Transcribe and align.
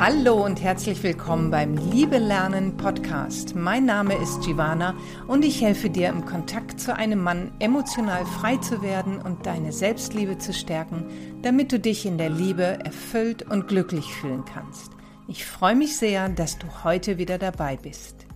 Hallo 0.00 0.42
und 0.42 0.62
herzlich 0.62 1.02
willkommen 1.02 1.50
beim 1.50 1.76
Liebe 1.76 2.16
Lernen 2.16 2.78
Podcast. 2.78 3.54
Mein 3.54 3.84
Name 3.84 4.14
ist 4.14 4.40
Giovanna 4.40 4.94
und 5.28 5.44
ich 5.44 5.60
helfe 5.60 5.90
dir 5.90 6.08
im 6.08 6.24
Kontakt 6.24 6.80
zu 6.80 6.96
einem 6.96 7.22
Mann 7.22 7.52
emotional 7.58 8.24
frei 8.24 8.56
zu 8.56 8.80
werden 8.80 9.20
und 9.20 9.44
deine 9.44 9.72
Selbstliebe 9.72 10.38
zu 10.38 10.54
stärken, 10.54 11.04
damit 11.42 11.70
du 11.70 11.78
dich 11.78 12.06
in 12.06 12.16
der 12.16 12.30
Liebe 12.30 12.62
erfüllt 12.82 13.42
und 13.42 13.68
glücklich 13.68 14.06
fühlen 14.14 14.46
kannst. 14.46 14.90
Ich 15.28 15.44
freue 15.44 15.76
mich 15.76 15.98
sehr, 15.98 16.30
dass 16.30 16.58
du 16.58 16.66
heute 16.82 17.18
wieder 17.18 17.36
dabei 17.36 17.76
bist. 17.76 18.29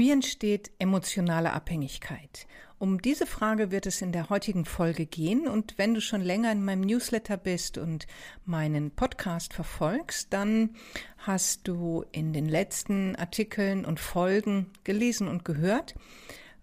Wie 0.00 0.12
entsteht 0.12 0.70
emotionale 0.78 1.52
Abhängigkeit? 1.52 2.46
Um 2.78 3.02
diese 3.02 3.26
Frage 3.26 3.70
wird 3.70 3.84
es 3.84 4.00
in 4.00 4.12
der 4.12 4.30
heutigen 4.30 4.64
Folge 4.64 5.04
gehen 5.04 5.46
und 5.46 5.76
wenn 5.76 5.92
du 5.92 6.00
schon 6.00 6.22
länger 6.22 6.50
in 6.52 6.64
meinem 6.64 6.80
Newsletter 6.80 7.36
bist 7.36 7.76
und 7.76 8.06
meinen 8.46 8.92
Podcast 8.92 9.52
verfolgst, 9.52 10.32
dann 10.32 10.70
hast 11.18 11.68
du 11.68 12.06
in 12.12 12.32
den 12.32 12.48
letzten 12.48 13.14
Artikeln 13.16 13.84
und 13.84 14.00
Folgen 14.00 14.70
gelesen 14.84 15.28
und 15.28 15.44
gehört, 15.44 15.94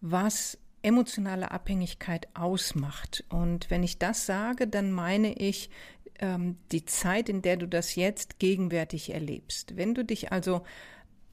was 0.02 0.58
emotionale 0.82 1.52
Abhängigkeit 1.52 2.30
ausmacht. 2.34 3.24
Und 3.30 3.70
wenn 3.70 3.84
ich 3.84 4.00
das 4.00 4.26
sage, 4.26 4.66
dann 4.66 4.92
meine 4.92 5.38
ich 5.38 5.70
ähm, 6.18 6.58
die 6.72 6.86
Zeit, 6.86 7.30
in 7.30 7.44
der 7.44 7.58
du 7.58 7.68
das 7.68 7.94
jetzt 7.94 8.40
gegenwärtig 8.40 9.14
erlebst. 9.14 9.78
Wenn 9.78 9.94
du 9.94 10.04
dich 10.04 10.32
also 10.32 10.64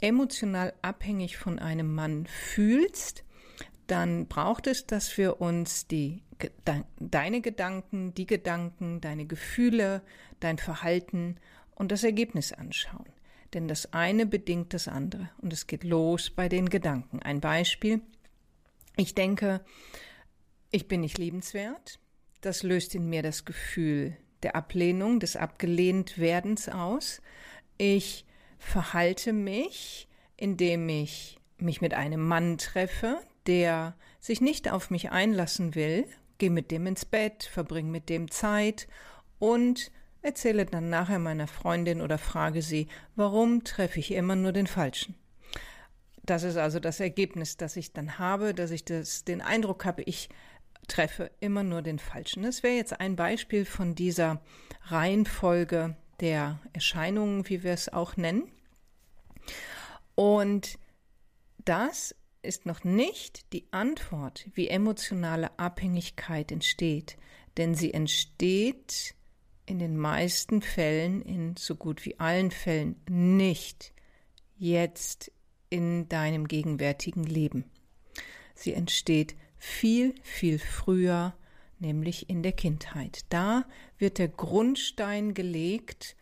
emotional 0.05 0.75
abhängig 0.83 1.39
von 1.39 1.59
einem 1.59 1.95
Mann 1.95 2.27
fühlst, 2.27 3.25
dann 3.87 4.27
braucht 4.27 4.67
es, 4.67 4.87
dass 4.87 5.17
wir 5.17 5.41
uns 5.41 5.87
die 5.87 6.23
deine 6.99 7.41
Gedanken, 7.41 8.13
die 8.15 8.27
Gedanken, 8.27 9.01
deine 9.01 9.25
Gefühle, 9.25 10.03
dein 10.41 10.59
Verhalten 10.59 11.37
und 11.75 11.93
das 11.93 12.05
Ergebnis 12.05 12.53
anschauen. 12.53 13.07
Denn 13.55 13.69
das 13.69 13.93
eine 13.93 14.27
bedingt 14.27 14.75
das 14.75 14.89
andere 14.89 15.31
und 15.41 15.53
es 15.53 15.67
geht 15.67 15.85
los 15.85 16.31
bei 16.31 16.49
den 16.49 16.69
Gedanken. 16.69 17.21
Ein 17.23 17.41
Beispiel. 17.41 18.01
Ich 18.97 19.15
denke, 19.15 19.65
ich 20.71 20.89
bin 20.89 21.01
nicht 21.01 21.19
liebenswert. 21.19 21.99
Das 22.41 22.63
löst 22.63 22.95
in 22.95 23.09
mir 23.09 23.23
das 23.23 23.45
Gefühl 23.45 24.17
der 24.43 24.57
Ablehnung, 24.57 25.21
des 25.21 25.37
Abgelehntwerdens 25.37 26.69
aus. 26.69 27.23
Ich 27.79 28.27
verhalte 28.65 29.33
mich, 29.33 30.09
indem 30.37 30.89
ich 30.89 31.39
mich 31.59 31.81
mit 31.81 31.95
einem 31.95 32.27
Mann 32.27 32.59
treffe, 32.59 33.19
der 33.47 33.95
sich 34.21 34.41
nicht 34.41 34.71
auf 34.71 34.91
mich 34.91 35.11
einlassen 35.11 35.75
will, 35.75 36.07
gehe 36.39 36.51
mit 36.51 36.71
dem 36.71 36.87
ins 36.87 37.05
Bett, 37.05 37.45
verbringe 37.45 37.91
mit 37.91 38.09
dem 38.09 38.31
Zeit 38.31 38.89
und 39.39 39.93
erzähle 40.23 40.65
dann 40.65 40.89
nachher 40.89 41.19
meiner 41.19 41.47
Freundin 41.47 42.01
oder 42.01 42.19
frage 42.19 42.63
sie, 42.63 42.89
warum 43.15 43.63
treffe 43.65 44.01
ich 44.01 44.13
immer 44.13 44.35
nur 44.35 44.53
den 44.53 44.67
Falschen? 44.67 45.15
Das 46.25 46.43
ist 46.43 46.57
also 46.57 46.81
das 46.81 47.01
Ergebnis, 47.01 47.59
das 47.59 47.77
ich 47.77 47.93
dann 47.93 48.19
habe, 48.19 48.55
dass 48.55 48.71
ich 48.71 48.85
das, 48.85 49.25
den 49.25 49.43
Eindruck 49.43 49.85
habe, 49.85 50.03
ich 50.03 50.31
treffe 50.89 51.31
immer 51.41 51.63
nur 51.63 51.83
den 51.83 51.99
Falschen. 51.99 52.43
Das 52.43 52.63
wäre 52.63 52.77
jetzt 52.77 52.99
ein 52.99 53.17
Beispiel 53.17 53.65
von 53.65 53.95
dieser 53.95 54.41
Reihenfolge 54.87 55.97
der 56.21 56.61
Erscheinungen, 56.73 57.49
wie 57.49 57.63
wir 57.63 57.73
es 57.73 57.93
auch 57.93 58.17
nennen. 58.17 58.51
Und 60.15 60.79
das 61.65 62.15
ist 62.43 62.67
noch 62.67 62.85
nicht 62.85 63.53
die 63.53 63.67
Antwort, 63.71 64.47
wie 64.55 64.69
emotionale 64.69 65.59
Abhängigkeit 65.59 66.53
entsteht, 66.53 67.17
denn 67.57 67.75
sie 67.75 67.95
entsteht 67.95 69.15
in 69.67 69.79
den 69.79 69.97
meisten 69.97 70.61
Fällen, 70.61 71.23
in 71.23 71.57
so 71.57 71.75
gut 71.75 72.05
wie 72.05 72.21
allen 72.21 72.51
Fällen 72.51 73.01
nicht 73.09 73.95
jetzt 74.57 75.33
in 75.71 76.09
deinem 76.09 76.47
gegenwärtigen 76.47 77.25
Leben. 77.25 77.65
Sie 78.55 78.75
entsteht 78.75 79.35
viel, 79.57 80.15
viel 80.23 80.59
früher, 80.59 81.35
nämlich 81.79 82.29
in 82.29 82.43
der 82.43 82.53
Kindheit. 82.53 83.25
Da 83.31 83.65
wird 83.99 84.19
der 84.19 84.29
Grundstein 84.29 85.35
gelegt 85.35 86.17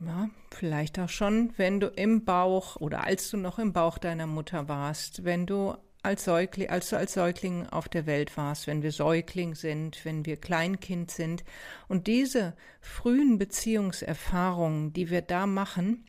ja, 0.00 0.30
vielleicht 0.50 0.98
auch 0.98 1.08
schon, 1.08 1.52
wenn 1.56 1.80
du 1.80 1.88
im 1.88 2.24
Bauch 2.24 2.76
oder 2.76 3.04
als 3.04 3.30
du 3.30 3.36
noch 3.36 3.58
im 3.58 3.72
Bauch 3.72 3.98
deiner 3.98 4.26
Mutter 4.26 4.68
warst, 4.68 5.24
wenn 5.24 5.46
du 5.46 5.74
als 6.02 6.24
Säugling, 6.24 6.70
als 6.70 6.90
du 6.90 6.96
als 6.96 7.12
Säugling 7.12 7.66
auf 7.66 7.88
der 7.88 8.06
Welt 8.06 8.36
warst, 8.36 8.66
wenn 8.66 8.82
wir 8.82 8.92
Säugling 8.92 9.54
sind, 9.54 10.04
wenn 10.04 10.24
wir 10.24 10.36
Kleinkind 10.36 11.10
sind. 11.10 11.44
Und 11.88 12.06
diese 12.06 12.54
frühen 12.80 13.38
Beziehungserfahrungen, 13.38 14.92
die 14.92 15.10
wir 15.10 15.22
da 15.22 15.46
machen, 15.46 16.04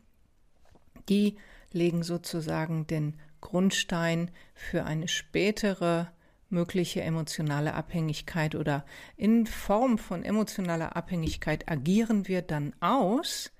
die 1.10 1.38
legen 1.72 2.04
sozusagen 2.04 2.86
den 2.88 3.20
Grundstein 3.42 4.32
für 4.54 4.86
eine 4.86 5.08
spätere 5.08 6.12
mögliche 6.50 7.02
emotionale 7.02 7.74
Abhängigkeit 7.74 8.56
oder 8.56 8.86
in 9.18 9.46
Form 9.46 9.98
von 9.98 10.24
emotionaler 10.24 10.96
Abhängigkeit 10.96 11.70
agieren 11.70 12.28
wir 12.28 12.42
dann 12.42 12.74
aus, 12.80 13.52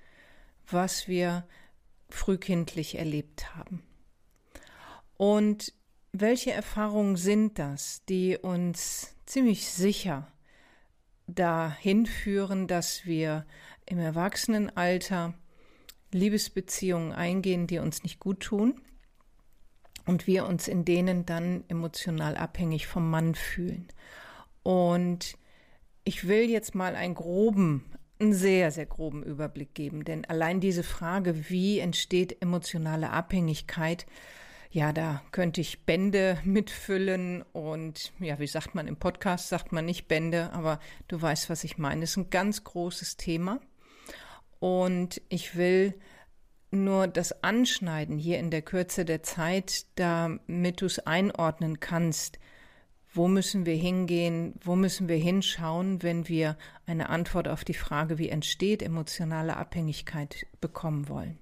was 0.72 1.08
wir 1.08 1.46
frühkindlich 2.08 2.98
erlebt 2.98 3.54
haben. 3.54 3.82
Und 5.16 5.72
welche 6.12 6.52
Erfahrungen 6.52 7.16
sind 7.16 7.58
das, 7.58 8.04
die 8.08 8.36
uns 8.36 9.14
ziemlich 9.26 9.70
sicher 9.70 10.26
dahin 11.26 12.06
führen, 12.06 12.66
dass 12.66 13.06
wir 13.06 13.46
im 13.86 13.98
Erwachsenenalter 13.98 15.34
Liebesbeziehungen 16.12 17.12
eingehen, 17.12 17.66
die 17.66 17.78
uns 17.78 18.02
nicht 18.02 18.18
gut 18.18 18.40
tun 18.40 18.80
und 20.06 20.26
wir 20.26 20.46
uns 20.46 20.66
in 20.66 20.84
denen 20.84 21.26
dann 21.26 21.64
emotional 21.68 22.36
abhängig 22.36 22.86
vom 22.88 23.08
Mann 23.08 23.34
fühlen. 23.34 23.88
Und 24.62 25.36
ich 26.04 26.26
will 26.26 26.50
jetzt 26.50 26.74
mal 26.74 26.96
einen 26.96 27.14
groben 27.14 27.84
einen 28.20 28.32
sehr, 28.32 28.70
sehr 28.70 28.86
groben 28.86 29.22
Überblick 29.22 29.74
geben. 29.74 30.04
Denn 30.04 30.24
allein 30.24 30.60
diese 30.60 30.82
Frage, 30.82 31.48
wie 31.48 31.78
entsteht 31.78 32.40
emotionale 32.42 33.10
Abhängigkeit, 33.10 34.06
ja, 34.72 34.92
da 34.92 35.22
könnte 35.32 35.60
ich 35.60 35.84
Bände 35.84 36.38
mitfüllen 36.44 37.42
und 37.52 38.12
ja, 38.20 38.38
wie 38.38 38.46
sagt 38.46 38.74
man 38.74 38.86
im 38.86 38.96
Podcast, 38.96 39.48
sagt 39.48 39.72
man 39.72 39.84
nicht 39.84 40.06
Bände, 40.06 40.52
aber 40.52 40.78
du 41.08 41.20
weißt, 41.20 41.50
was 41.50 41.64
ich 41.64 41.78
meine. 41.78 42.04
Es 42.04 42.10
ist 42.10 42.16
ein 42.18 42.30
ganz 42.30 42.64
großes 42.64 43.16
Thema 43.16 43.60
und 44.60 45.20
ich 45.28 45.56
will 45.56 45.94
nur 46.70 47.08
das 47.08 47.42
Anschneiden 47.42 48.16
hier 48.16 48.38
in 48.38 48.50
der 48.50 48.62
Kürze 48.62 49.04
der 49.04 49.24
Zeit, 49.24 49.86
damit 49.96 50.80
du 50.80 50.86
es 50.86 51.00
einordnen 51.00 51.80
kannst, 51.80 52.38
wo 53.12 53.28
müssen 53.28 53.66
wir 53.66 53.74
hingehen? 53.74 54.54
Wo 54.62 54.76
müssen 54.76 55.08
wir 55.08 55.16
hinschauen, 55.16 56.02
wenn 56.02 56.28
wir 56.28 56.56
eine 56.86 57.08
Antwort 57.08 57.48
auf 57.48 57.64
die 57.64 57.74
Frage, 57.74 58.18
wie 58.18 58.28
entsteht 58.28 58.82
emotionale 58.82 59.56
Abhängigkeit, 59.56 60.46
bekommen 60.60 61.08
wollen? 61.08 61.38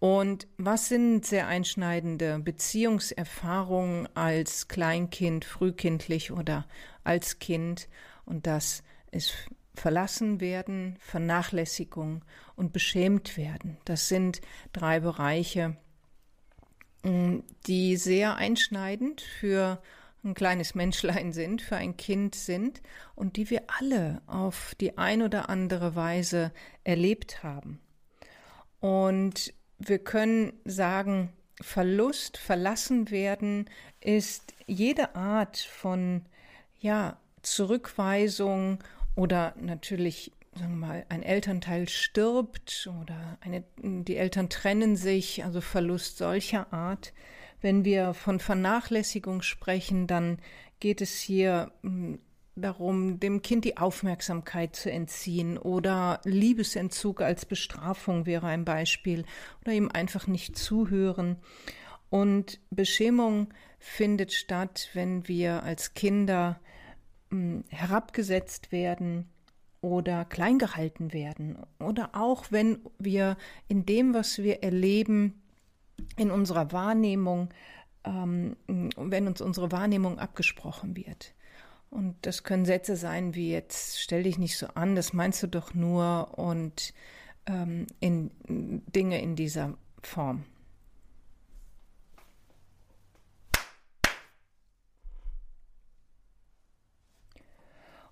Und 0.00 0.46
was 0.58 0.88
sind 0.88 1.26
sehr 1.26 1.48
einschneidende 1.48 2.38
Beziehungserfahrungen 2.38 4.08
als 4.14 4.68
Kleinkind, 4.68 5.44
frühkindlich 5.44 6.30
oder 6.30 6.66
als 7.02 7.38
Kind? 7.40 7.88
Und 8.24 8.46
das 8.46 8.84
ist 9.10 9.34
verlassen 9.74 10.40
werden, 10.40 10.96
Vernachlässigung 11.00 12.24
und 12.56 12.72
beschämt 12.72 13.36
werden. 13.36 13.78
Das 13.84 14.08
sind 14.08 14.40
drei 14.72 15.00
Bereiche, 15.00 15.76
die 17.66 17.96
sehr 17.96 18.36
einschneidend 18.36 19.20
für 19.20 19.80
ein 20.24 20.34
kleines 20.34 20.74
Menschlein 20.74 21.32
sind, 21.32 21.62
für 21.62 21.76
ein 21.76 21.96
Kind 21.96 22.34
sind 22.34 22.82
und 23.14 23.36
die 23.36 23.50
wir 23.50 23.62
alle 23.78 24.22
auf 24.26 24.74
die 24.80 24.98
ein 24.98 25.22
oder 25.22 25.48
andere 25.48 25.94
Weise 25.94 26.52
erlebt 26.84 27.42
haben. 27.42 27.80
Und 28.80 29.52
wir 29.78 29.98
können 29.98 30.52
sagen, 30.64 31.32
Verlust, 31.60 32.36
verlassen 32.36 33.10
werden 33.10 33.68
ist 34.00 34.54
jede 34.66 35.16
Art 35.16 35.58
von 35.58 36.24
ja, 36.78 37.18
Zurückweisung 37.42 38.78
oder 39.16 39.54
natürlich 39.60 40.32
sagen 40.58 40.72
wir 40.72 40.86
mal, 40.86 41.06
ein 41.08 41.22
Elternteil 41.22 41.88
stirbt 41.88 42.90
oder 43.00 43.38
eine, 43.40 43.64
die 43.76 44.16
Eltern 44.16 44.48
trennen 44.48 44.96
sich, 44.96 45.44
also 45.44 45.60
Verlust 45.60 46.18
solcher 46.18 46.72
Art, 46.72 47.12
wenn 47.60 47.84
wir 47.84 48.14
von 48.14 48.40
Vernachlässigung 48.40 49.42
sprechen, 49.42 50.06
dann 50.06 50.38
geht 50.80 51.00
es 51.00 51.18
hier 51.18 51.72
hm, 51.82 52.18
darum, 52.54 53.20
dem 53.20 53.42
Kind 53.42 53.64
die 53.64 53.76
Aufmerksamkeit 53.76 54.76
zu 54.76 54.90
entziehen 54.90 55.58
oder 55.58 56.20
Liebesentzug 56.24 57.20
als 57.20 57.46
Bestrafung 57.46 58.26
wäre 58.26 58.46
ein 58.46 58.64
Beispiel 58.64 59.24
oder 59.62 59.72
ihm 59.72 59.88
einfach 59.92 60.26
nicht 60.26 60.56
zuhören. 60.56 61.36
Und 62.10 62.60
Beschämung 62.70 63.48
findet 63.78 64.32
statt, 64.32 64.90
wenn 64.94 65.28
wir 65.28 65.62
als 65.62 65.94
Kinder 65.94 66.60
hm, 67.30 67.64
herabgesetzt 67.68 68.72
werden 68.72 69.28
oder 69.80 70.24
klein 70.24 70.58
gehalten 70.58 71.12
werden 71.12 71.58
oder 71.78 72.10
auch 72.14 72.46
wenn 72.50 72.80
wir 72.98 73.36
in 73.68 73.86
dem, 73.86 74.14
was 74.14 74.38
wir 74.38 74.62
erleben, 74.62 75.40
in 76.16 76.30
unserer 76.30 76.72
Wahrnehmung, 76.72 77.48
ähm, 78.04 78.56
wenn 78.66 79.26
uns 79.26 79.40
unsere 79.40 79.72
Wahrnehmung 79.72 80.18
abgesprochen 80.18 80.96
wird. 80.96 81.34
Und 81.90 82.16
das 82.22 82.44
können 82.44 82.64
Sätze 82.64 82.96
sein 82.96 83.34
wie 83.34 83.50
jetzt 83.50 84.00
stell 84.00 84.22
dich 84.22 84.38
nicht 84.38 84.58
so 84.58 84.66
an, 84.68 84.94
das 84.94 85.12
meinst 85.12 85.42
du 85.42 85.46
doch 85.46 85.74
nur 85.74 86.38
und 86.38 86.92
ähm, 87.46 87.86
in 88.00 88.30
Dinge 88.94 89.20
in 89.22 89.36
dieser 89.36 89.74
Form. 90.02 90.44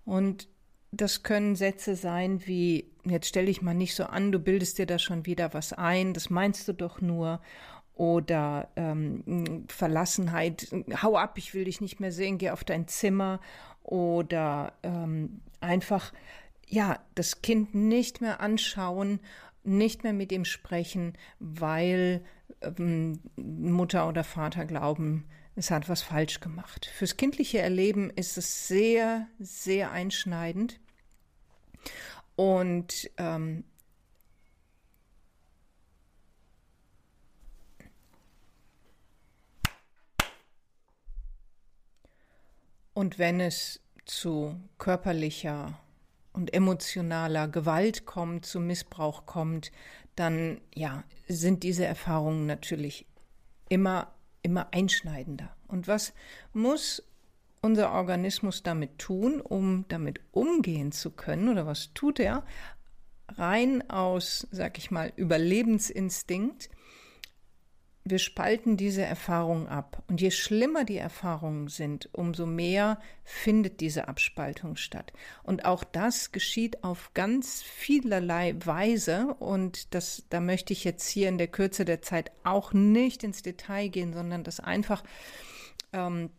Und 0.07 0.49
das 0.97 1.23
können 1.23 1.57
Sätze 1.57 1.97
sein 1.97 2.47
wie, 2.47 2.91
jetzt 3.05 3.29
stell 3.29 3.47
dich 3.47 3.63
mal 3.63 3.75
nicht 3.75 3.95
so 3.95 4.05
an, 4.05 4.33
du 4.33 4.39
bildest 4.39 4.79
dir 4.79 4.87
da 4.87 4.99
schon 4.99 5.27
wieder 5.27 5.55
was 5.55 5.73
ein, 5.73 6.15
das 6.15 6.31
meinst 6.31 6.67
du 6.69 6.73
doch 6.73 7.01
nur. 7.01 7.41
Oder 7.95 8.69
ähm, 8.77 9.65
Verlassenheit, 9.69 10.69
hau 11.03 11.17
ab, 11.17 11.39
ich 11.39 11.55
will 11.55 11.65
dich 11.65 11.81
nicht 11.81 11.99
mehr 11.99 12.13
sehen, 12.13 12.37
geh 12.37 12.51
auf 12.51 12.63
dein 12.63 12.89
Zimmer. 12.89 13.41
Oder 13.83 14.75
ähm, 14.83 15.41
einfach, 15.61 16.13
ja, 16.67 16.99
das 17.15 17.41
Kind 17.41 17.75
nicht 17.75 18.21
mehr 18.21 18.41
anschauen, 18.41 19.21
nicht 19.65 20.05
mehr 20.05 20.13
mit 20.13 20.31
ihm 20.31 20.45
sprechen, 20.45 21.15
weil 21.39 22.23
ähm, 22.61 23.21
Mutter 23.37 24.09
oder 24.09 24.25
Vater 24.25 24.67
glauben, 24.67 25.25
es 25.55 25.71
hat 25.71 25.89
was 25.89 26.03
falsch 26.03 26.41
gemacht. 26.41 26.87
Fürs 26.95 27.17
kindliche 27.17 27.61
Erleben 27.61 28.11
ist 28.11 28.37
es 28.37 28.69
sehr, 28.69 29.27
sehr 29.39 29.91
einschneidend. 29.91 30.79
Und 32.37 33.11
ähm, 33.17 33.65
Und 42.95 43.19
wenn 43.19 43.41
es 43.41 43.83
zu 44.07 44.59
körperlicher 44.79 45.79
und 46.33 46.55
emotionaler 46.55 47.47
Gewalt 47.47 48.07
kommt, 48.07 48.47
zu 48.47 48.59
Missbrauch 48.59 49.27
kommt, 49.27 49.71
dann 50.15 50.63
ja, 50.75 51.05
sind 51.29 51.63
diese 51.63 51.85
Erfahrungen 51.85 52.47
natürlich 52.47 53.05
immer 53.69 54.17
immer 54.47 54.73
einschneidender. 54.73 55.55
Und 55.67 55.89
was 55.89 56.13
muss 56.53 57.03
unser 57.67 57.93
Organismus 57.93 58.63
damit 58.63 58.99
tun, 58.99 59.41
um 59.41 59.85
damit 59.89 60.21
umgehen 60.33 60.93
zu 60.93 61.11
können 61.11 61.49
oder 61.49 61.67
was 61.67 61.93
tut 61.93 62.19
er? 62.19 62.45
Rein 63.29 63.91
aus, 63.91 64.47
sag 64.51 64.79
ich 64.79 64.91
mal, 64.91 65.13
Überlebensinstinkt 65.17 66.71
wir 68.09 68.21
spalten 68.21 68.77
diese 68.77 69.03
Erfahrungen 69.03 69.67
ab. 69.67 70.05
Und 70.07 70.21
je 70.21 70.31
schlimmer 70.31 70.85
die 70.85 70.97
Erfahrungen 70.97 71.67
sind, 71.67 72.09
umso 72.13 72.47
mehr 72.47 73.01
findet 73.25 73.81
diese 73.81 74.07
Abspaltung 74.07 74.77
statt. 74.77 75.13
Und 75.43 75.65
auch 75.65 75.83
das 75.83 76.31
geschieht 76.31 76.85
auf 76.85 77.11
ganz 77.15 77.63
vielerlei 77.63 78.55
Weise. 78.65 79.35
Und 79.41 79.93
das, 79.93 80.23
da 80.31 80.41
möchte 80.41 80.73
ich 80.73 80.85
jetzt 80.85 81.09
hier 81.09 81.29
in 81.29 81.37
der 81.37 81.49
Kürze 81.49 81.85
der 81.85 82.01
Zeit 82.01 82.31
auch 82.45 82.73
nicht 82.73 83.25
ins 83.25 83.43
Detail 83.43 83.89
gehen, 83.89 84.13
sondern 84.13 84.45
das 84.45 84.61
einfach 84.61 85.03
ähm, 85.93 86.31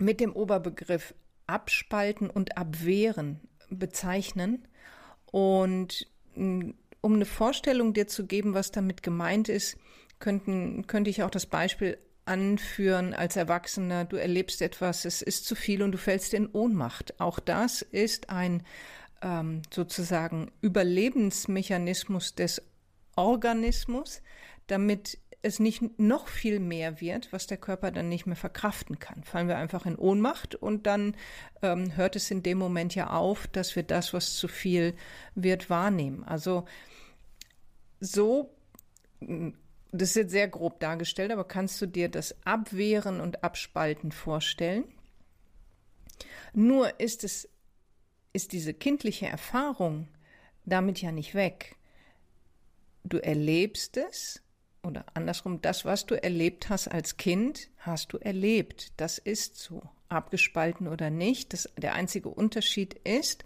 mit 0.00 0.20
dem 0.20 0.32
Oberbegriff 0.32 1.14
abspalten 1.46 2.30
und 2.30 2.56
abwehren 2.56 3.40
bezeichnen. 3.68 4.66
Und 5.30 6.06
mm, 6.34 6.70
um 7.00 7.14
eine 7.14 7.24
Vorstellung 7.24 7.92
dir 7.92 8.06
zu 8.06 8.26
geben, 8.26 8.54
was 8.54 8.70
damit 8.72 9.02
gemeint 9.02 9.48
ist, 9.48 9.76
könnten, 10.18 10.86
könnte 10.86 11.10
ich 11.10 11.22
auch 11.22 11.30
das 11.30 11.46
Beispiel 11.46 11.98
anführen 12.24 13.14
als 13.14 13.36
Erwachsener, 13.36 14.04
du 14.04 14.16
erlebst 14.16 14.62
etwas, 14.62 15.04
es 15.04 15.22
ist 15.22 15.46
zu 15.46 15.54
viel 15.54 15.82
und 15.82 15.92
du 15.92 15.98
fällst 15.98 16.34
in 16.34 16.48
Ohnmacht. 16.48 17.18
Auch 17.18 17.40
das 17.40 17.82
ist 17.82 18.30
ein 18.30 18.62
ähm, 19.22 19.62
sozusagen 19.72 20.52
Überlebensmechanismus 20.60 22.34
des 22.34 22.62
Organismus, 23.16 24.22
damit 24.66 25.18
es 25.42 25.58
nicht 25.58 25.98
noch 25.98 26.28
viel 26.28 26.60
mehr 26.60 27.00
wird, 27.00 27.32
was 27.32 27.46
der 27.46 27.56
Körper 27.56 27.90
dann 27.90 28.08
nicht 28.08 28.26
mehr 28.26 28.36
verkraften 28.36 28.98
kann. 28.98 29.24
Fallen 29.24 29.48
wir 29.48 29.56
einfach 29.56 29.86
in 29.86 29.96
Ohnmacht 29.96 30.54
und 30.54 30.86
dann 30.86 31.16
ähm, 31.62 31.96
hört 31.96 32.16
es 32.16 32.30
in 32.30 32.42
dem 32.42 32.58
Moment 32.58 32.94
ja 32.94 33.10
auf, 33.10 33.46
dass 33.46 33.74
wir 33.76 33.82
das, 33.82 34.12
was 34.12 34.36
zu 34.36 34.48
viel 34.48 34.94
wird, 35.34 35.70
wahrnehmen. 35.70 36.24
Also 36.24 36.66
so 38.00 38.54
das 39.20 40.10
ist 40.10 40.16
jetzt 40.16 40.30
sehr 40.30 40.48
grob 40.48 40.80
dargestellt, 40.80 41.30
aber 41.30 41.44
kannst 41.44 41.80
du 41.82 41.86
dir 41.86 42.08
das 42.08 42.34
Abwehren 42.46 43.20
und 43.20 43.44
Abspalten 43.44 44.12
vorstellen? 44.12 44.84
Nur 46.52 46.98
ist 47.00 47.24
es, 47.24 47.48
ist 48.32 48.52
diese 48.52 48.72
kindliche 48.74 49.26
Erfahrung 49.26 50.08
damit 50.64 51.02
ja 51.02 51.10
nicht 51.12 51.34
weg. 51.34 51.76
Du 53.04 53.18
erlebst 53.18 53.96
es 53.96 54.42
oder 54.82 55.04
andersrum, 55.14 55.60
das, 55.60 55.84
was 55.84 56.06
du 56.06 56.20
erlebt 56.20 56.68
hast 56.68 56.88
als 56.88 57.16
Kind, 57.16 57.68
hast 57.78 58.12
du 58.12 58.18
erlebt. 58.18 58.92
Das 58.96 59.18
ist 59.18 59.56
so. 59.56 59.82
Abgespalten 60.08 60.88
oder 60.88 61.08
nicht. 61.08 61.52
Das, 61.52 61.68
der 61.76 61.94
einzige 61.94 62.30
Unterschied 62.30 62.94
ist, 63.04 63.44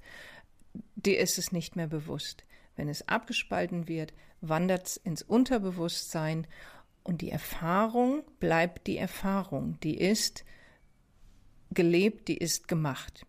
dir 0.97 1.19
ist 1.19 1.39
es 1.39 1.53
nicht 1.53 1.77
mehr 1.77 1.89
bewusst. 1.89 2.45
Wenn 2.77 2.89
es 2.89 3.07
abgespalten 3.07 3.87
wird, 3.87 4.15
wandert 4.41 4.87
es 4.87 4.97
ins 4.97 5.23
Unterbewusstsein 5.23 6.47
und 7.03 7.21
die 7.21 7.31
Erfahrung 7.31 8.23
bleibt 8.41 8.87
die 8.87 8.97
Erfahrung. 8.97 9.79
Die 9.83 9.99
ist 9.99 10.45
gelebt, 11.71 12.29
die 12.29 12.39
ist 12.39 12.67
gemacht. 12.67 13.27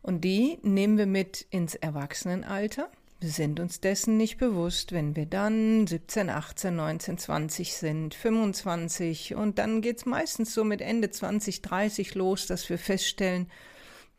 Und 0.00 0.22
die 0.22 0.58
nehmen 0.62 0.98
wir 0.98 1.06
mit 1.06 1.46
ins 1.50 1.74
Erwachsenenalter. 1.74 2.90
Wir 3.22 3.30
sind 3.30 3.60
uns 3.60 3.78
dessen 3.78 4.16
nicht 4.16 4.38
bewusst, 4.38 4.90
wenn 4.90 5.14
wir 5.14 5.26
dann 5.26 5.86
17, 5.86 6.28
18, 6.28 6.74
19, 6.74 7.18
20 7.18 7.72
sind, 7.72 8.14
25 8.16 9.36
und 9.36 9.60
dann 9.60 9.80
geht 9.80 9.98
es 9.98 10.06
meistens 10.06 10.52
so 10.52 10.64
mit 10.64 10.80
Ende 10.80 11.08
20, 11.08 11.62
30 11.62 12.16
los, 12.16 12.48
dass 12.48 12.68
wir 12.68 12.78
feststellen, 12.78 13.48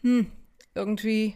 hm, 0.04 0.28
irgendwie 0.74 1.36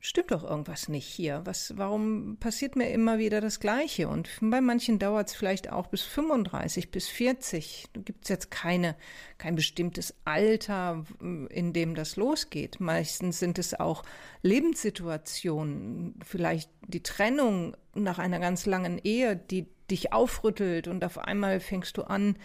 stimmt 0.00 0.30
doch 0.30 0.42
irgendwas 0.42 0.88
nicht 0.88 1.06
hier. 1.06 1.42
Was, 1.44 1.76
warum 1.76 2.38
passiert 2.38 2.74
mir 2.74 2.90
immer 2.90 3.18
wieder 3.18 3.40
das 3.40 3.60
Gleiche? 3.60 4.08
Und 4.08 4.30
bei 4.40 4.60
manchen 4.60 4.98
dauert 4.98 5.28
es 5.28 5.34
vielleicht 5.34 5.70
auch 5.70 5.88
bis 5.88 6.02
35, 6.02 6.90
bis 6.90 7.08
40. 7.08 7.88
Da 7.92 8.00
gibt 8.00 8.24
es 8.24 8.30
jetzt 8.30 8.50
keine, 8.50 8.96
kein 9.38 9.54
bestimmtes 9.54 10.14
Alter, 10.24 11.04
in 11.20 11.72
dem 11.72 11.94
das 11.94 12.16
losgeht. 12.16 12.80
Meistens 12.80 13.38
sind 13.38 13.58
es 13.58 13.78
auch 13.78 14.02
Lebenssituationen, 14.42 16.18
vielleicht 16.24 16.70
die 16.88 17.02
Trennung 17.02 17.76
nach 17.94 18.18
einer 18.18 18.40
ganz 18.40 18.66
langen 18.66 18.98
Ehe, 18.98 19.36
die 19.36 19.66
dich 19.90 20.12
aufrüttelt 20.12 20.88
und 20.88 21.04
auf 21.04 21.18
einmal 21.18 21.60
fängst 21.60 21.96
du 21.98 22.02
an, 22.02 22.36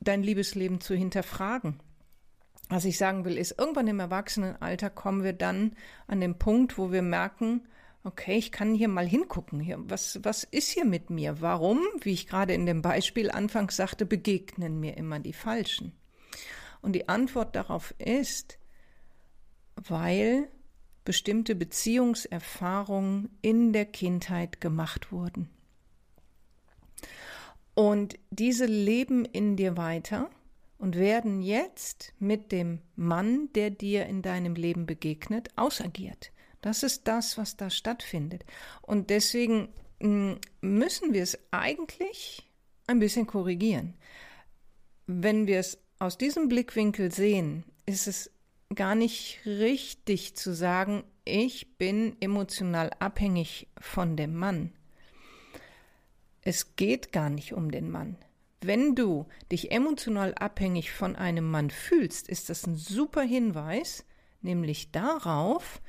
dein 0.00 0.22
Liebesleben 0.22 0.80
zu 0.80 0.94
hinterfragen. 0.94 1.80
Was 2.72 2.86
ich 2.86 2.96
sagen 2.96 3.26
will, 3.26 3.36
ist, 3.36 3.58
irgendwann 3.58 3.86
im 3.86 4.00
Erwachsenenalter 4.00 4.88
kommen 4.88 5.22
wir 5.22 5.34
dann 5.34 5.76
an 6.06 6.22
den 6.22 6.38
Punkt, 6.38 6.78
wo 6.78 6.90
wir 6.90 7.02
merken, 7.02 7.68
okay, 8.02 8.38
ich 8.38 8.50
kann 8.50 8.74
hier 8.74 8.88
mal 8.88 9.06
hingucken. 9.06 9.60
Hier, 9.60 9.76
was, 9.90 10.20
was 10.22 10.44
ist 10.44 10.70
hier 10.70 10.86
mit 10.86 11.10
mir? 11.10 11.42
Warum, 11.42 11.80
wie 12.00 12.14
ich 12.14 12.26
gerade 12.26 12.54
in 12.54 12.64
dem 12.64 12.80
Beispiel 12.80 13.30
anfangs 13.30 13.76
sagte, 13.76 14.06
begegnen 14.06 14.80
mir 14.80 14.96
immer 14.96 15.18
die 15.18 15.34
Falschen? 15.34 15.92
Und 16.80 16.94
die 16.94 17.10
Antwort 17.10 17.56
darauf 17.56 17.94
ist, 17.98 18.58
weil 19.76 20.48
bestimmte 21.04 21.54
Beziehungserfahrungen 21.54 23.36
in 23.42 23.74
der 23.74 23.84
Kindheit 23.84 24.62
gemacht 24.62 25.12
wurden. 25.12 25.50
Und 27.74 28.18
diese 28.30 28.64
leben 28.64 29.26
in 29.26 29.56
dir 29.56 29.76
weiter 29.76 30.30
und 30.82 30.96
werden 30.96 31.42
jetzt 31.42 32.12
mit 32.18 32.50
dem 32.50 32.80
Mann, 32.96 33.48
der 33.54 33.70
dir 33.70 34.06
in 34.06 34.20
deinem 34.20 34.56
Leben 34.56 34.84
begegnet, 34.84 35.50
ausagiert. 35.54 36.32
Das 36.60 36.82
ist 36.82 37.06
das, 37.06 37.38
was 37.38 37.56
da 37.56 37.70
stattfindet. 37.70 38.44
Und 38.80 39.08
deswegen 39.08 39.68
hm, 40.00 40.40
müssen 40.60 41.14
wir 41.14 41.22
es 41.22 41.38
eigentlich 41.52 42.50
ein 42.88 42.98
bisschen 42.98 43.28
korrigieren. 43.28 43.94
Wenn 45.06 45.46
wir 45.46 45.60
es 45.60 45.78
aus 46.00 46.18
diesem 46.18 46.48
Blickwinkel 46.48 47.12
sehen, 47.12 47.62
ist 47.86 48.08
es 48.08 48.32
gar 48.74 48.96
nicht 48.96 49.38
richtig 49.46 50.34
zu 50.34 50.52
sagen, 50.52 51.04
ich 51.24 51.78
bin 51.78 52.16
emotional 52.18 52.90
abhängig 52.98 53.68
von 53.78 54.16
dem 54.16 54.34
Mann. 54.34 54.72
Es 56.40 56.74
geht 56.74 57.12
gar 57.12 57.30
nicht 57.30 57.52
um 57.52 57.70
den 57.70 57.88
Mann. 57.88 58.16
Wenn 58.64 58.94
du 58.94 59.26
dich 59.50 59.72
emotional 59.72 60.34
abhängig 60.36 60.92
von 60.92 61.16
einem 61.16 61.50
Mann 61.50 61.70
fühlst, 61.70 62.28
ist 62.28 62.48
das 62.48 62.64
ein 62.64 62.76
super 62.76 63.22
Hinweis, 63.22 64.06
nämlich 64.40 64.92
darauf, 64.92 65.82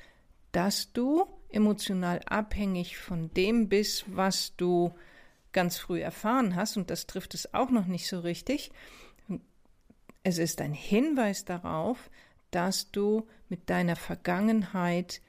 dass 0.52 0.92
du 0.92 1.28
emotional 1.50 2.20
abhängig 2.26 2.98
von 2.98 3.32
dem 3.36 3.70
bist, 3.70 4.06
was 4.08 4.56
du 4.56 4.92
ganz 5.52 5.78
früh 5.78 6.02
erfahren 6.02 6.56
hast, 6.56 6.76
und 6.76 6.90
das 6.90 7.06
trifft 7.06 7.36
es 7.36 7.54
auch 7.54 7.70
noch 7.70 7.86
nicht 7.86 8.08
so 8.08 8.20
richtig. 8.20 8.72
Es 10.24 10.40
ist 10.40 10.60
ein 10.60 10.74
Hinweis 10.74 11.46
darauf, 11.46 12.10
dass 12.50 12.90
du 12.90 13.28
mit 13.50 13.70
deiner 13.70 13.96
Vergangenheit 13.96 15.22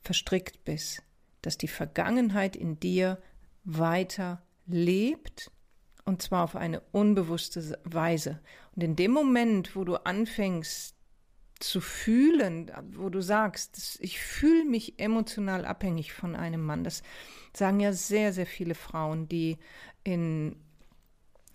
verstrickt 0.00 0.64
bist, 0.64 1.00
dass 1.42 1.58
die 1.58 1.68
Vergangenheit 1.68 2.56
in 2.56 2.80
dir 2.80 3.22
weiter 3.62 4.42
lebt 4.66 5.52
und 6.04 6.22
zwar 6.22 6.44
auf 6.44 6.56
eine 6.56 6.80
unbewusste 6.92 7.78
Weise. 7.84 8.40
Und 8.74 8.82
in 8.82 8.96
dem 8.96 9.10
Moment, 9.10 9.74
wo 9.74 9.84
du 9.84 9.96
anfängst 9.96 10.94
zu 11.60 11.80
fühlen, 11.80 12.70
wo 12.92 13.08
du 13.08 13.22
sagst, 13.22 13.98
ich 14.00 14.20
fühle 14.20 14.64
mich 14.64 14.98
emotional 14.98 15.64
abhängig 15.64 16.12
von 16.12 16.36
einem 16.36 16.64
Mann, 16.64 16.84
das 16.84 17.02
sagen 17.56 17.80
ja 17.80 17.92
sehr, 17.92 18.32
sehr 18.32 18.46
viele 18.46 18.74
Frauen, 18.74 19.28
die 19.28 19.58
in 20.02 20.56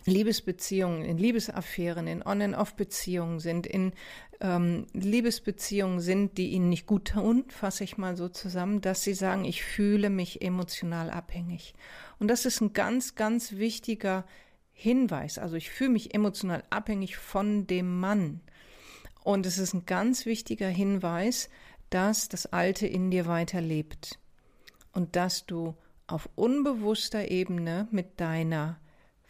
Liebesbeziehungen, 0.06 1.04
in 1.04 1.18
Liebesaffären, 1.18 2.08
in 2.08 2.26
On-and-Off-Beziehungen 2.26 3.40
sind, 3.40 3.68
in 3.68 3.94
ähm, 4.42 4.88
Liebesbeziehungen 4.94 6.00
sind, 6.00 6.38
die 6.38 6.50
ihnen 6.50 6.70
nicht 6.70 6.86
gut 6.86 7.10
tun, 7.10 7.46
fasse 7.50 7.84
ich 7.84 7.98
mal 7.98 8.16
so 8.16 8.30
zusammen, 8.30 8.82
dass 8.82 9.04
sie 9.04 9.14
sagen, 9.14 9.46
ich 9.46 9.64
fühle 9.64 10.10
mich 10.10 10.42
emotional 10.42 11.10
abhängig. 11.10 11.74
Und 12.20 12.30
das 12.30 12.46
ist 12.46 12.62
ein 12.62 12.74
ganz, 12.74 13.16
ganz 13.16 13.54
wichtiger 13.54 14.26
Hinweis. 14.72 15.38
Also 15.38 15.56
ich 15.56 15.70
fühle 15.70 15.92
mich 15.92 16.14
emotional 16.14 16.64
abhängig 16.70 17.18
von 17.18 17.68
dem 17.68 18.00
Mann. 18.00 18.42
Und 19.24 19.46
es 19.46 19.58
ist 19.58 19.74
ein 19.74 19.86
ganz 19.86 20.26
wichtiger 20.26 20.70
Hinweis, 20.70 21.50
dass 21.90 22.30
das 22.30 22.46
Alte 22.46 22.88
in 22.88 23.12
dir 23.12 23.26
weiterlebt 23.26 24.20
und 24.94 25.16
dass 25.16 25.46
du 25.46 25.76
auf 26.08 26.30
unbewusster 26.36 27.30
Ebene 27.30 27.88
mit 27.92 28.20
deiner 28.20 28.80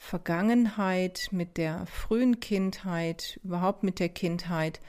Vergangenheit, 0.02 1.28
mit 1.32 1.58
der 1.58 1.86
frühen 1.86 2.40
Kindheit, 2.40 3.40
überhaupt 3.44 3.84
mit 3.84 4.00
der 4.00 4.10
Kindheit 4.10 4.80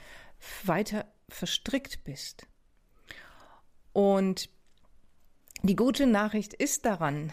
weiter 0.65 1.05
verstrickt 1.29 2.05
bist. 2.05 2.47
Und 3.93 4.49
die 5.63 5.77
gute 5.77 6.07
Nachricht 6.07 6.55
ist 6.55 6.87
daran, 6.87 7.33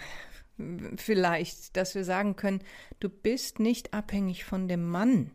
vielleicht, 0.97 1.77
dass 1.77 1.93
wir 1.93 2.03
sagen 2.03 2.35
können, 2.35 2.61
du 2.99 3.09
bist 3.09 3.59
nicht 3.59 3.93
abhängig 3.93 4.43
von 4.43 4.67
dem 4.67 4.89
Mann. 4.89 5.31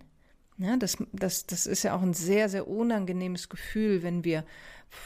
Ja, 0.58 0.76
das, 0.76 0.98
das, 1.12 1.46
das 1.46 1.66
ist 1.66 1.84
ja 1.84 1.94
auch 1.96 2.02
ein 2.02 2.12
sehr, 2.12 2.48
sehr 2.48 2.66
unangenehmes 2.66 3.48
Gefühl, 3.48 4.02
wenn 4.02 4.24
wir 4.24 4.44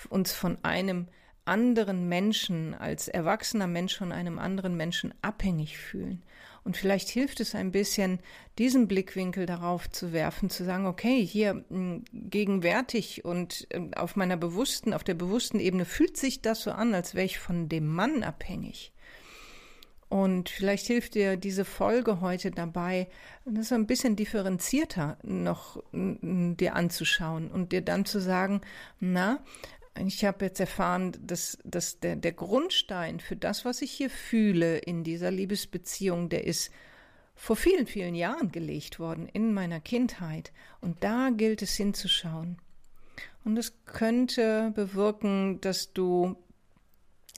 uns 0.08 0.32
von 0.32 0.58
einem 0.64 1.06
anderen 1.44 2.08
Menschen, 2.08 2.74
als 2.74 3.08
erwachsener 3.08 3.66
Mensch 3.66 3.96
von 3.96 4.10
einem 4.10 4.38
anderen 4.38 4.76
Menschen 4.76 5.14
abhängig 5.22 5.78
fühlen. 5.78 6.24
Und 6.66 6.76
vielleicht 6.76 7.08
hilft 7.10 7.38
es 7.38 7.54
ein 7.54 7.70
bisschen, 7.70 8.18
diesen 8.58 8.88
Blickwinkel 8.88 9.46
darauf 9.46 9.88
zu 9.88 10.12
werfen, 10.12 10.50
zu 10.50 10.64
sagen, 10.64 10.86
okay, 10.86 11.24
hier 11.24 11.64
hm, 11.68 12.02
gegenwärtig 12.12 13.24
und 13.24 13.68
ähm, 13.70 13.94
auf 13.94 14.16
meiner 14.16 14.36
bewussten, 14.36 14.92
auf 14.92 15.04
der 15.04 15.14
bewussten 15.14 15.60
Ebene 15.60 15.84
fühlt 15.84 16.16
sich 16.16 16.42
das 16.42 16.62
so 16.62 16.72
an, 16.72 16.92
als 16.92 17.14
wäre 17.14 17.24
ich 17.24 17.38
von 17.38 17.68
dem 17.68 17.86
Mann 17.86 18.24
abhängig. 18.24 18.92
Und 20.08 20.48
vielleicht 20.48 20.88
hilft 20.88 21.14
dir 21.14 21.36
diese 21.36 21.64
Folge 21.64 22.20
heute 22.20 22.50
dabei, 22.50 23.08
das 23.44 23.70
ein 23.72 23.86
bisschen 23.86 24.16
differenzierter 24.16 25.18
noch 25.22 25.82
dir 25.92 26.74
anzuschauen 26.74 27.48
und 27.48 27.70
dir 27.70 27.82
dann 27.82 28.04
zu 28.04 28.20
sagen, 28.20 28.60
na, 28.98 29.38
ich 30.04 30.24
habe 30.24 30.44
jetzt 30.44 30.60
erfahren, 30.60 31.12
dass, 31.20 31.58
dass 31.64 32.00
der, 32.00 32.16
der 32.16 32.32
Grundstein 32.32 33.20
für 33.20 33.36
das, 33.36 33.64
was 33.64 33.82
ich 33.82 33.92
hier 33.92 34.10
fühle 34.10 34.78
in 34.78 35.04
dieser 35.04 35.30
Liebesbeziehung, 35.30 36.28
der 36.28 36.44
ist 36.44 36.70
vor 37.34 37.56
vielen, 37.56 37.86
vielen 37.86 38.14
Jahren 38.14 38.50
gelegt 38.50 38.98
worden, 38.98 39.28
in 39.28 39.52
meiner 39.52 39.80
Kindheit. 39.80 40.52
Und 40.80 41.04
da 41.04 41.30
gilt 41.30 41.62
es 41.62 41.76
hinzuschauen. 41.76 42.58
Und 43.44 43.56
es 43.58 43.84
könnte 43.84 44.72
bewirken, 44.74 45.60
dass 45.60 45.92
du, 45.92 46.36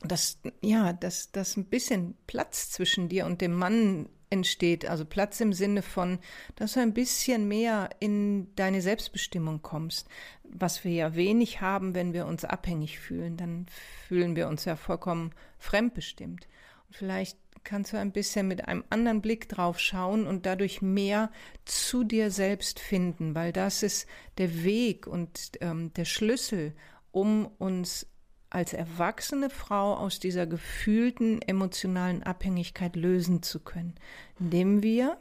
dass, 0.04 0.38
ja, 0.62 0.92
dass, 0.92 1.32
dass 1.32 1.56
ein 1.56 1.66
bisschen 1.66 2.16
Platz 2.26 2.70
zwischen 2.70 3.08
dir 3.08 3.26
und 3.26 3.40
dem 3.40 3.52
Mann 3.52 4.08
entsteht, 4.30 4.88
also 4.88 5.04
Platz 5.04 5.40
im 5.40 5.52
Sinne 5.52 5.82
von, 5.82 6.18
dass 6.56 6.75
du 6.75 6.80
ein 6.80 6.94
bisschen 6.94 7.49
mehr 7.49 7.90
in 8.00 8.54
deine 8.56 8.82
Selbstbestimmung 8.82 9.62
kommst, 9.62 10.08
was 10.44 10.85
wir 10.85 10.92
ja 10.92 11.14
wenig 11.14 11.61
haben, 11.61 11.94
wenn 11.94 12.12
wir 12.12 12.26
uns 12.26 12.44
abhängig 12.44 12.99
fühlen, 12.99 13.37
dann 13.37 13.66
fühlen 14.06 14.37
wir 14.37 14.49
uns 14.49 14.64
ja 14.64 14.76
vollkommen 14.76 15.32
fremdbestimmt. 15.58 16.47
Und 16.88 16.97
vielleicht 16.97 17.38
kannst 17.64 17.92
du 17.92 17.99
ein 17.99 18.12
bisschen 18.12 18.49
mit 18.49 18.66
einem 18.66 18.85
anderen 18.88 19.20
Blick 19.20 19.49
drauf 19.49 19.78
schauen 19.78 20.26
und 20.26 20.47
dadurch 20.47 20.80
mehr 20.80 21.30
zu 21.64 22.04
dir 22.04 22.30
selbst 22.30 22.80
finden, 22.80 23.35
weil 23.35 23.52
das 23.52 23.82
ist 23.82 24.06
der 24.38 24.64
Weg 24.64 25.06
und 25.06 25.52
ähm, 25.61 25.92
der 25.94 26.04
Schlüssel, 26.04 26.75
um 27.11 27.47
uns 27.58 28.06
als 28.50 28.72
erwachsene 28.72 29.50
Frau 29.50 29.94
aus 29.94 30.20
dieser 30.20 30.46
gefühlten 30.46 31.42
emotionalen 31.42 32.22
Abhängigkeit 32.22 32.96
lösen 32.96 33.42
zu 33.42 33.60
können, 33.60 33.94
indem 34.38 34.82
wir 34.82 35.18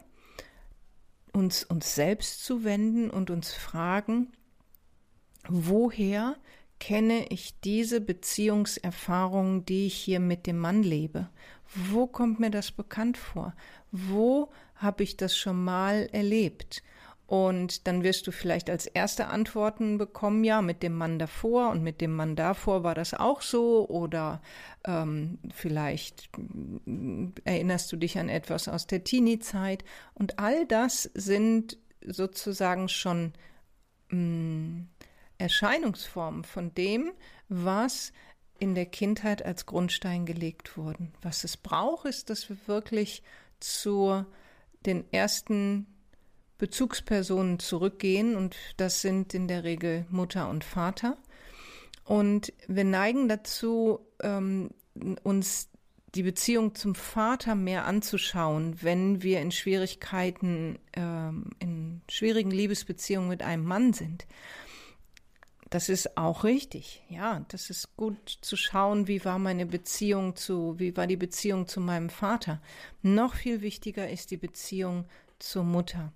uns 1.33 1.63
uns 1.63 1.93
selbst 1.93 2.43
zuwenden 2.43 3.09
und 3.09 3.29
uns 3.29 3.53
fragen, 3.53 4.31
woher 5.47 6.35
kenne 6.79 7.27
ich 7.29 7.59
diese 7.61 8.01
Beziehungserfahrung, 8.01 9.65
die 9.65 9.87
ich 9.87 9.95
hier 9.95 10.19
mit 10.19 10.47
dem 10.47 10.57
Mann 10.57 10.83
lebe? 10.83 11.29
Wo 11.73 12.07
kommt 12.07 12.39
mir 12.39 12.51
das 12.51 12.71
bekannt 12.71 13.17
vor? 13.17 13.53
Wo 13.91 14.51
habe 14.75 15.03
ich 15.03 15.17
das 15.17 15.37
schon 15.37 15.63
mal 15.63 16.07
erlebt? 16.11 16.83
Und 17.27 17.87
dann 17.87 18.03
wirst 18.03 18.25
du 18.25 18.31
vielleicht 18.31 18.69
als 18.69 18.85
erste 18.85 19.27
Antworten 19.27 19.97
bekommen, 19.97 20.45
ja, 20.45 20.61
mit 20.61 20.81
dem 20.81 20.95
Mann 20.95 21.19
davor 21.19 21.71
und 21.71 21.83
mit 21.83 21.99
dem 21.99 22.15
Mann 22.15 22.37
davor 22.37 22.83
war 22.83 22.95
das 22.95 23.13
auch 23.13 23.41
so 23.41 23.87
oder 23.89 24.41
ähm, 24.85 25.37
vielleicht 25.53 26.29
mm, 26.85 27.27
erinnerst 27.43 27.91
du 27.91 27.97
dich 27.97 28.17
an 28.17 28.29
etwas 28.29 28.69
aus 28.69 28.87
der 28.87 29.03
Teenie-Zeit. 29.03 29.83
Und 30.13 30.39
all 30.39 30.65
das 30.65 31.03
sind 31.13 31.77
sozusagen 32.01 32.87
schon 32.87 33.33
mh, 34.09 34.17
mm, 34.17 34.87
Erscheinungsformen 35.37 36.45
von 36.45 36.73
dem, 36.75 37.11
was 37.49 38.13
in 38.57 38.73
der 38.73 38.85
Kindheit 38.85 39.43
als 39.43 39.65
Grundstein 39.65 40.25
gelegt 40.25 40.77
wurden. 40.77 41.11
Was 41.21 41.43
es 41.43 41.57
braucht, 41.57 42.05
ist, 42.05 42.29
dass 42.29 42.47
wir 42.47 42.57
wirklich 42.67 43.21
zu 43.59 44.25
den 44.85 45.03
ersten 45.11 45.87
Bezugspersonen 46.57 47.59
zurückgehen 47.59 48.35
und 48.35 48.55
das 48.77 49.01
sind 49.01 49.33
in 49.33 49.47
der 49.47 49.63
Regel 49.63 50.05
Mutter 50.09 50.49
und 50.49 50.63
Vater. 50.63 51.17
Und 52.03 52.53
wir 52.67 52.83
neigen 52.83 53.27
dazu, 53.27 53.99
ähm, 54.21 54.69
uns 55.23 55.69
die 56.15 56.23
Beziehung 56.23 56.73
zum 56.73 56.95
Vater 56.95 57.53
mehr 57.53 57.85
anzuschauen, 57.85 58.81
wenn 58.81 59.21
wir 59.21 59.41
in 59.41 59.51
Schwierigkeiten, 59.51 60.79
ähm, 60.93 61.51
in 61.59 62.01
schwierigen 62.09 62.49
Liebesbeziehungen 62.49 63.29
mit 63.29 63.43
einem 63.43 63.65
Mann 63.65 63.93
sind. 63.93 64.25
Das 65.69 65.89
ist 65.89 66.17
auch 66.17 66.45
richtig. 66.45 67.03
Ja, 67.09 67.45
das 67.49 67.69
ist 67.69 67.97
gut 67.97 68.37
zu 68.41 68.55
schauen, 68.55 69.07
wie 69.07 69.25
war 69.25 69.37
meine 69.37 69.65
Beziehung 69.65 70.37
zu, 70.37 70.79
wie 70.79 70.95
war 70.95 71.07
die 71.07 71.17
Beziehung 71.17 71.67
zu 71.67 71.81
meinem 71.81 72.09
Vater. 72.09 72.61
Noch 73.01 73.35
viel 73.35 73.61
wichtiger 73.61 74.09
ist 74.09 74.31
die 74.31 74.37
Beziehung 74.37 75.05
zur 75.39 75.65
Mutter 75.65 76.13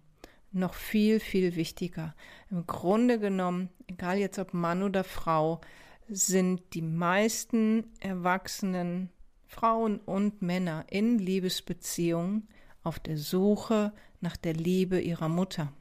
noch 0.52 0.74
viel, 0.74 1.20
viel 1.20 1.56
wichtiger. 1.56 2.16
Im 2.50 2.66
Grunde 2.68 3.20
genommen, 3.20 3.70
egal 3.88 4.18
jetzt 4.18 4.40
ob 4.40 4.54
Mann 4.54 4.84
oder 4.84 5.04
Frau, 5.04 5.62
sind 6.10 6.62
die 6.74 6.82
meisten 6.82 7.86
erwachsenen 8.00 9.10
Frauen 9.48 10.00
und 10.00 10.42
Männer 10.42 10.86
in 10.90 11.18
Liebesbeziehungen 11.18 12.48
auf 12.84 13.00
der 13.00 13.18
Suche 13.18 13.94
nach 14.20 14.38
der 14.38 14.54
Liebe 14.54 15.00
ihrer 15.00 15.30
Mutter. 15.30 15.72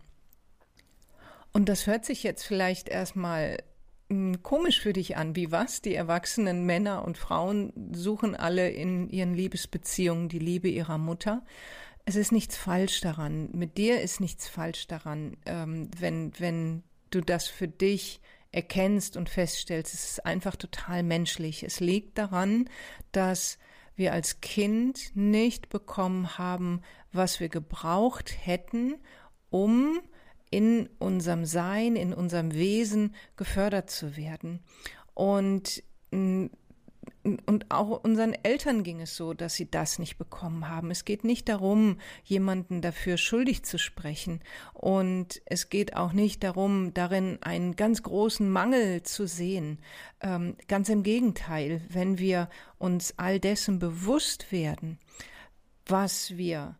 Und 1.52 1.68
das 1.68 1.86
hört 1.86 2.04
sich 2.04 2.22
jetzt 2.22 2.44
vielleicht 2.44 2.88
erstmal 2.88 3.58
hm, 4.08 4.42
komisch 4.42 4.80
für 4.80 4.92
dich 4.92 5.16
an. 5.16 5.36
Wie 5.36 5.50
was? 5.50 5.82
Die 5.82 5.94
erwachsenen 5.94 6.64
Männer 6.64 7.04
und 7.04 7.18
Frauen 7.18 7.72
suchen 7.92 8.34
alle 8.36 8.70
in 8.70 9.08
ihren 9.08 9.34
Liebesbeziehungen 9.34 10.28
die 10.28 10.38
Liebe 10.38 10.68
ihrer 10.68 10.98
Mutter 10.98 11.42
es 12.04 12.16
ist 12.16 12.32
nichts 12.32 12.56
falsch 12.56 13.00
daran. 13.00 13.50
Mit 13.52 13.78
dir 13.78 14.00
ist 14.00 14.20
nichts 14.20 14.48
falsch 14.48 14.86
daran, 14.86 15.36
ähm, 15.46 15.90
wenn, 15.98 16.32
wenn 16.38 16.82
du 17.10 17.20
das 17.20 17.46
für 17.46 17.68
dich 17.68 18.20
erkennst 18.52 19.16
und 19.16 19.28
feststellst. 19.28 19.94
Es 19.94 20.10
ist 20.10 20.26
einfach 20.26 20.56
total 20.56 21.02
menschlich. 21.02 21.62
Es 21.62 21.80
liegt 21.80 22.18
daran, 22.18 22.68
dass 23.12 23.58
wir 23.96 24.12
als 24.12 24.40
Kind 24.40 25.14
nicht 25.14 25.68
bekommen 25.68 26.38
haben, 26.38 26.82
was 27.12 27.38
wir 27.38 27.48
gebraucht 27.48 28.34
hätten, 28.44 28.96
um 29.50 30.00
in 30.50 30.88
unserem 30.98 31.44
Sein, 31.44 31.96
in 31.96 32.12
unserem 32.12 32.54
Wesen 32.54 33.14
gefördert 33.36 33.90
zu 33.90 34.16
werden. 34.16 34.60
Und 35.14 35.82
und 37.22 37.70
auch 37.70 38.02
unseren 38.02 38.32
Eltern 38.32 38.82
ging 38.82 39.00
es 39.00 39.14
so, 39.14 39.34
dass 39.34 39.54
sie 39.54 39.70
das 39.70 39.98
nicht 39.98 40.16
bekommen 40.16 40.68
haben. 40.68 40.90
Es 40.90 41.04
geht 41.04 41.22
nicht 41.22 41.48
darum, 41.48 41.98
jemanden 42.24 42.80
dafür 42.80 43.18
schuldig 43.18 43.62
zu 43.62 43.78
sprechen. 43.78 44.40
Und 44.72 45.42
es 45.44 45.68
geht 45.68 45.96
auch 45.96 46.12
nicht 46.12 46.42
darum, 46.42 46.94
darin 46.94 47.38
einen 47.42 47.76
ganz 47.76 48.02
großen 48.02 48.50
Mangel 48.50 49.02
zu 49.02 49.26
sehen. 49.26 49.78
Ähm, 50.20 50.56
ganz 50.66 50.88
im 50.88 51.02
Gegenteil, 51.02 51.82
wenn 51.88 52.18
wir 52.18 52.48
uns 52.78 53.18
all 53.18 53.38
dessen 53.38 53.78
bewusst 53.78 54.50
werden, 54.50 54.98
was 55.86 56.36
wir 56.36 56.76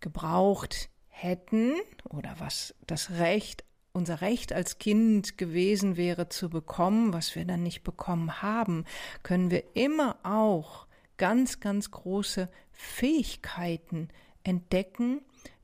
gebraucht 0.00 0.90
hätten 1.08 1.74
oder 2.08 2.34
was 2.38 2.74
das 2.86 3.10
Recht 3.12 3.64
unser 3.94 4.20
Recht 4.20 4.52
als 4.52 4.78
Kind 4.78 5.38
gewesen 5.38 5.96
wäre 5.96 6.28
zu 6.28 6.50
bekommen, 6.50 7.12
was 7.12 7.34
wir 7.36 7.44
dann 7.44 7.62
nicht 7.62 7.84
bekommen 7.84 8.42
haben, 8.42 8.84
können 9.22 9.50
wir 9.50 9.62
immer 9.74 10.16
auch 10.24 10.86
ganz, 11.16 11.60
ganz 11.60 11.92
große 11.92 12.48
Fähigkeiten 12.72 14.08
entdecken, 14.42 15.20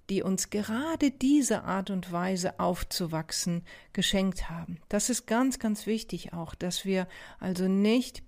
die 0.08 0.22
uns 0.22 0.50
gerade 0.50 1.10
diese 1.10 1.64
Art 1.64 1.90
und 1.90 2.12
Weise 2.12 2.58
aufzuwachsen 2.60 3.64
geschenkt 3.92 4.48
haben. 4.48 4.78
Das 4.88 5.10
ist 5.10 5.26
ganz, 5.26 5.58
ganz 5.58 5.86
wichtig 5.86 6.32
auch, 6.32 6.54
dass 6.54 6.84
wir 6.84 7.08
also 7.40 7.66
nicht 7.66 8.22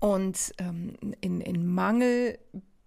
uns 0.00 0.52
ähm, 0.58 0.96
in, 1.20 1.40
in 1.40 1.66
Mangel 1.66 2.38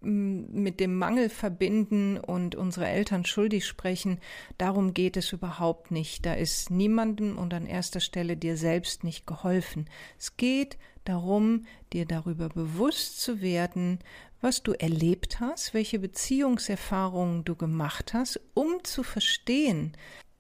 mit 0.02 0.80
dem 0.80 0.98
Mangel 0.98 1.30
verbinden 1.30 2.18
und 2.18 2.56
unsere 2.56 2.88
Eltern 2.88 3.26
schuldig 3.26 3.68
sprechen, 3.68 4.20
darum 4.58 4.94
geht 4.94 5.16
es 5.16 5.32
überhaupt 5.32 5.92
nicht. 5.92 6.26
Da 6.26 6.34
ist 6.34 6.72
niemandem 6.72 7.38
und 7.38 7.54
an 7.54 7.68
erster 7.68 8.00
Stelle 8.00 8.36
dir 8.36 8.58
selbst 8.58 9.04
nicht 9.04 9.28
geholfen. 9.28 9.90
Es 10.18 10.38
geht 10.38 10.78
darum, 11.06 11.66
dir 11.94 12.06
darüber 12.06 12.50
bewusst 12.50 13.22
zu 13.22 13.42
werden, 13.42 14.00
was 14.42 14.64
du 14.64 14.74
erlebt 14.74 15.40
hast, 15.40 15.74
welche 15.74 16.00
Beziehungserfahrungen 16.00 17.44
du 17.44 17.56
gemacht 17.56 18.14
hast, 18.14 18.42
um 18.56 18.84
zu 18.84 19.04
verstehen, 19.04 19.96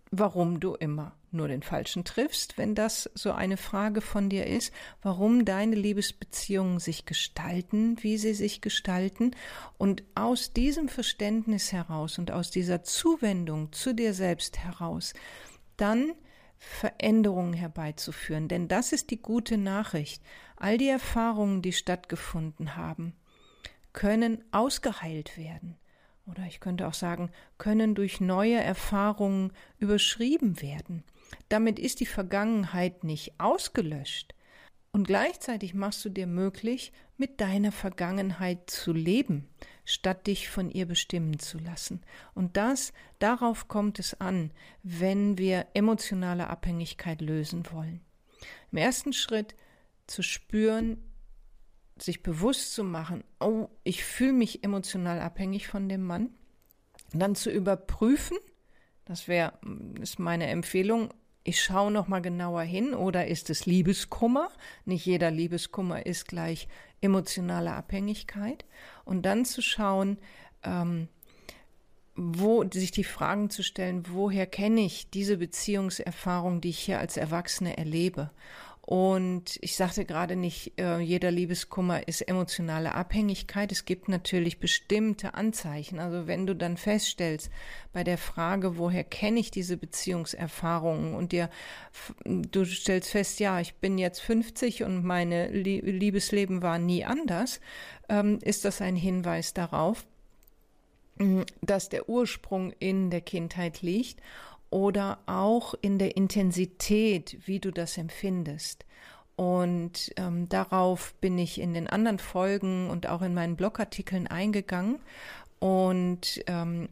warum 0.09 0.59
du 0.59 0.73
immer 0.73 1.15
nur 1.33 1.47
den 1.47 1.63
Falschen 1.63 2.03
triffst, 2.03 2.57
wenn 2.57 2.75
das 2.75 3.09
so 3.13 3.31
eine 3.31 3.57
Frage 3.57 4.01
von 4.01 4.29
dir 4.29 4.47
ist, 4.47 4.73
warum 5.01 5.45
deine 5.45 5.75
Liebesbeziehungen 5.75 6.79
sich 6.79 7.05
gestalten, 7.05 7.97
wie 8.01 8.17
sie 8.17 8.33
sich 8.33 8.61
gestalten. 8.61 9.31
Und 9.77 10.03
aus 10.15 10.53
diesem 10.53 10.89
Verständnis 10.89 11.71
heraus 11.71 12.19
und 12.19 12.31
aus 12.31 12.51
dieser 12.51 12.83
Zuwendung 12.83 13.71
zu 13.71 13.93
dir 13.93 14.13
selbst 14.13 14.59
heraus, 14.59 15.13
dann 15.77 16.13
Veränderungen 16.57 17.53
herbeizuführen. 17.53 18.47
Denn 18.47 18.67
das 18.67 18.91
ist 18.91 19.09
die 19.09 19.21
gute 19.21 19.57
Nachricht. 19.57 20.21
All 20.57 20.77
die 20.77 20.89
Erfahrungen, 20.89 21.61
die 21.61 21.73
stattgefunden 21.73 22.75
haben, 22.75 23.15
können 23.93 24.43
ausgeheilt 24.51 25.37
werden 25.37 25.77
oder 26.25 26.45
ich 26.45 26.59
könnte 26.59 26.87
auch 26.87 26.93
sagen, 26.93 27.29
können 27.57 27.95
durch 27.95 28.21
neue 28.21 28.59
Erfahrungen 28.59 29.51
überschrieben 29.77 30.61
werden. 30.61 31.03
Damit 31.49 31.79
ist 31.79 31.99
die 31.99 32.05
Vergangenheit 32.05 33.03
nicht 33.03 33.39
ausgelöscht. 33.39 34.33
Und 34.93 35.07
gleichzeitig 35.07 35.73
machst 35.73 36.03
du 36.03 36.09
dir 36.09 36.27
möglich, 36.27 36.91
mit 37.15 37.39
deiner 37.39 37.71
Vergangenheit 37.71 38.69
zu 38.69 38.91
leben, 38.91 39.47
statt 39.85 40.27
dich 40.27 40.49
von 40.49 40.69
ihr 40.69 40.85
bestimmen 40.85 41.39
zu 41.39 41.59
lassen. 41.59 42.01
Und 42.33 42.57
das, 42.57 42.91
darauf 43.19 43.67
kommt 43.69 43.99
es 43.99 44.19
an, 44.19 44.51
wenn 44.83 45.37
wir 45.37 45.67
emotionale 45.73 46.47
Abhängigkeit 46.49 47.21
lösen 47.21 47.71
wollen. 47.71 48.01
Im 48.71 48.79
ersten 48.79 49.13
Schritt 49.13 49.55
zu 50.07 50.23
spüren, 50.23 50.97
sich 51.97 52.23
bewusst 52.23 52.73
zu 52.73 52.83
machen, 52.83 53.23
oh, 53.39 53.69
ich 53.83 54.03
fühle 54.03 54.33
mich 54.33 54.63
emotional 54.63 55.21
abhängig 55.21 55.67
von 55.67 55.87
dem 55.87 56.03
Mann, 56.03 56.31
dann 57.13 57.35
zu 57.35 57.51
überprüfen, 57.51 58.37
das 59.05 59.27
wäre 59.27 59.53
ist 59.99 60.19
meine 60.19 60.47
Empfehlung, 60.47 61.13
ich 61.43 61.63
schaue 61.63 61.91
noch 61.91 62.07
mal 62.07 62.21
genauer 62.21 62.61
hin 62.61 62.93
oder 62.93 63.27
ist 63.27 63.49
es 63.49 63.65
Liebeskummer? 63.65 64.49
Nicht 64.85 65.05
jeder 65.05 65.31
Liebeskummer 65.31 66.05
ist 66.05 66.27
gleich 66.27 66.67
emotionale 67.01 67.73
Abhängigkeit 67.73 68.65
und 69.05 69.23
dann 69.23 69.45
zu 69.45 69.61
schauen, 69.61 70.17
ähm, 70.63 71.07
wo 72.15 72.63
sich 72.69 72.91
die 72.91 73.03
Fragen 73.03 73.49
zu 73.49 73.63
stellen, 73.63 74.03
woher 74.09 74.45
kenne 74.45 74.81
ich 74.81 75.09
diese 75.09 75.37
Beziehungserfahrung, 75.37 76.61
die 76.61 76.69
ich 76.69 76.79
hier 76.79 76.99
als 76.99 77.17
Erwachsene 77.17 77.77
erlebe 77.77 78.29
und 78.83 79.59
ich 79.61 79.75
sagte 79.75 80.05
gerade 80.05 80.35
nicht, 80.35 80.79
äh, 80.79 80.99
jeder 80.99 81.29
Liebeskummer 81.29 82.07
ist 82.07 82.21
emotionale 82.21 82.95
Abhängigkeit. 82.95 83.71
Es 83.71 83.85
gibt 83.85 84.09
natürlich 84.09 84.59
bestimmte 84.59 85.35
Anzeichen. 85.35 85.99
Also 85.99 86.25
wenn 86.25 86.47
du 86.47 86.55
dann 86.55 86.77
feststellst 86.77 87.51
bei 87.93 88.03
der 88.03 88.17
Frage, 88.17 88.77
woher 88.77 89.03
kenne 89.03 89.39
ich 89.39 89.51
diese 89.51 89.77
Beziehungserfahrungen 89.77 91.13
und 91.13 91.31
dir, 91.31 91.49
du 92.25 92.65
stellst 92.65 93.11
fest, 93.11 93.39
ja, 93.39 93.59
ich 93.59 93.75
bin 93.75 93.99
jetzt 93.99 94.19
50 94.21 94.83
und 94.83 95.05
meine 95.05 95.49
Liebesleben 95.51 96.63
war 96.63 96.79
nie 96.79 97.05
anders, 97.05 97.61
ähm, 98.09 98.39
ist 98.41 98.65
das 98.65 98.81
ein 98.81 98.95
Hinweis 98.95 99.53
darauf, 99.53 100.05
dass 101.61 101.89
der 101.89 102.09
Ursprung 102.09 102.73
in 102.79 103.11
der 103.11 103.21
Kindheit 103.21 103.83
liegt 103.83 104.19
oder 104.71 105.19
auch 105.27 105.75
in 105.81 105.99
der 105.99 106.17
Intensität, 106.17 107.37
wie 107.45 107.59
du 107.59 107.71
das 107.71 107.97
empfindest. 107.97 108.85
Und 109.35 110.11
ähm, 110.17 110.49
darauf 110.49 111.13
bin 111.15 111.37
ich 111.37 111.59
in 111.59 111.73
den 111.73 111.87
anderen 111.87 112.19
Folgen 112.19 112.89
und 112.89 113.07
auch 113.07 113.21
in 113.21 113.33
meinen 113.33 113.55
Blogartikeln 113.55 114.27
eingegangen. 114.27 114.99
Und 115.59 116.43
ähm, 116.47 116.89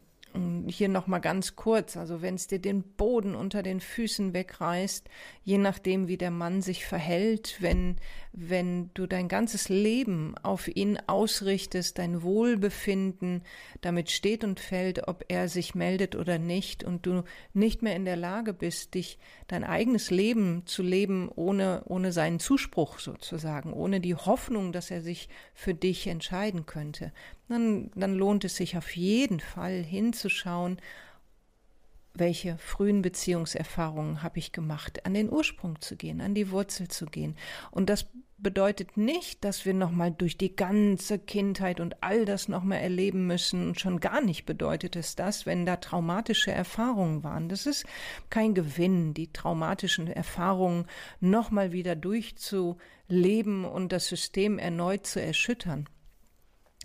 hier 0.68 0.90
noch 0.90 1.08
mal 1.08 1.20
ganz 1.20 1.56
kurz, 1.56 1.98
also 1.98 2.22
wenn 2.22 2.36
es 2.36 2.48
dir 2.48 2.60
den 2.60 2.84
Boden 2.84 3.36
unter 3.36 3.64
den 3.64 3.80
Füßen 3.80 4.34
wegreißt, 4.34 5.10
je 5.44 5.58
nachdem 5.58 6.08
wie 6.08 6.18
der 6.18 6.32
Mann 6.32 6.62
sich 6.62 6.86
verhält, 6.86 7.58
wenn 7.60 7.96
wenn 8.32 8.92
du 8.94 9.08
dein 9.08 9.28
ganzes 9.28 9.70
Leben 9.70 10.36
auf 10.44 10.68
ihn 10.68 11.00
ausrichtest, 11.08 11.98
dein 11.98 12.22
Wohlbefinden 12.22 13.42
damit 13.82 14.12
steht 14.12 14.44
und 14.44 14.60
fällt, 14.60 15.08
ob 15.08 15.26
er 15.30 15.50
sich 15.50 15.74
meldet 15.74 16.16
oder 16.16 16.38
nicht 16.38 16.84
und 16.84 17.08
du 17.08 17.24
nicht 17.54 17.82
mehr 17.82 17.96
in 17.96 18.06
der 18.06 18.16
Lage 18.16 18.54
bist, 18.54 18.94
dich 18.94 19.18
dein 19.48 19.64
eigenes 19.64 20.12
Leben 20.12 20.62
zu 20.68 20.84
leben 20.84 21.30
ohne 21.36 21.84
ohne 21.86 22.12
seinen 22.12 22.40
Zuspruch 22.40 23.00
sozusagen, 23.00 23.74
ohne 23.74 24.00
die 24.00 24.16
Hoffnung, 24.16 24.72
dass 24.72 24.92
er 24.92 25.02
sich 25.02 25.28
für 25.56 25.74
dich 25.74 26.06
entscheiden 26.06 26.68
könnte, 26.68 27.12
dann, 27.50 27.92
dann 27.96 28.16
lohnt 28.16 28.46
es 28.46 28.56
sich 28.56 28.78
auf 28.78 28.96
jeden 28.96 29.40
Fall 29.40 29.84
hinzuschauen, 29.84 30.80
welche 32.14 32.58
frühen 32.58 33.02
Beziehungserfahrungen 33.02 34.24
habe 34.24 34.40
ich 34.40 34.52
gemacht, 34.52 35.06
an 35.06 35.14
den 35.14 35.32
Ursprung 35.32 35.80
zu 35.82 35.96
gehen, 35.96 36.22
an 36.22 36.36
die 36.36 36.52
Wurzel 36.52 36.88
zu 36.88 37.06
gehen. 37.06 37.36
Und 37.72 37.90
das 37.90 38.08
bedeutet 38.38 38.98
nicht, 38.98 39.44
dass 39.44 39.66
wir 39.66 39.74
nochmal 39.74 40.12
durch 40.12 40.38
die 40.38 40.56
ganze 40.56 41.20
Kindheit 41.20 41.80
und 41.80 42.02
all 42.04 42.26
das 42.26 42.48
nochmal 42.48 42.80
erleben 42.80 43.28
müssen. 43.28 43.70
Und 43.70 43.80
schon 43.80 44.00
gar 44.00 44.22
nicht 44.22 44.46
bedeutet 44.46 44.96
es 44.96 45.16
das, 45.16 45.46
wenn 45.46 45.66
da 45.66 45.78
traumatische 45.78 46.52
Erfahrungen 46.52 47.24
waren. 47.24 47.50
Das 47.50 47.66
ist 47.66 47.86
kein 48.30 48.54
Gewinn, 48.54 49.14
die 49.14 49.32
traumatischen 49.32 50.08
Erfahrungen 50.08 50.86
nochmal 51.20 51.72
wieder 51.72 51.96
durchzuleben 51.96 53.66
und 53.66 53.92
das 53.92 54.08
System 54.08 54.58
erneut 54.58 55.06
zu 55.06 55.22
erschüttern. 55.22 55.88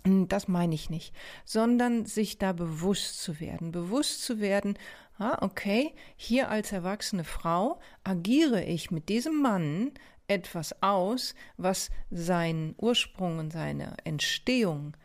Hm, 0.05 0.27
das 0.27 0.47
meine 0.47 0.75
ich 0.75 0.89
nicht, 0.89 1.13
sondern 1.43 2.05
sich 2.05 2.37
da 2.37 2.53
bewusst 2.53 3.21
zu 3.21 3.39
werden, 3.39 3.71
bewusst 3.71 4.23
zu 4.23 4.39
werden, 4.39 4.77
ah, 5.17 5.37
okay, 5.41 5.93
hier 6.15 6.49
als 6.49 6.71
erwachsene 6.71 7.23
Frau 7.23 7.79
agiere 8.03 8.63
ich 8.63 8.91
mit 8.91 9.09
diesem 9.09 9.41
Mann 9.41 9.91
etwas 10.27 10.81
aus, 10.81 11.35
was 11.57 11.89
seinen 12.11 12.75
Ursprung 12.77 13.39
und 13.39 13.51
seine 13.51 13.95
Entstehung 14.03 14.95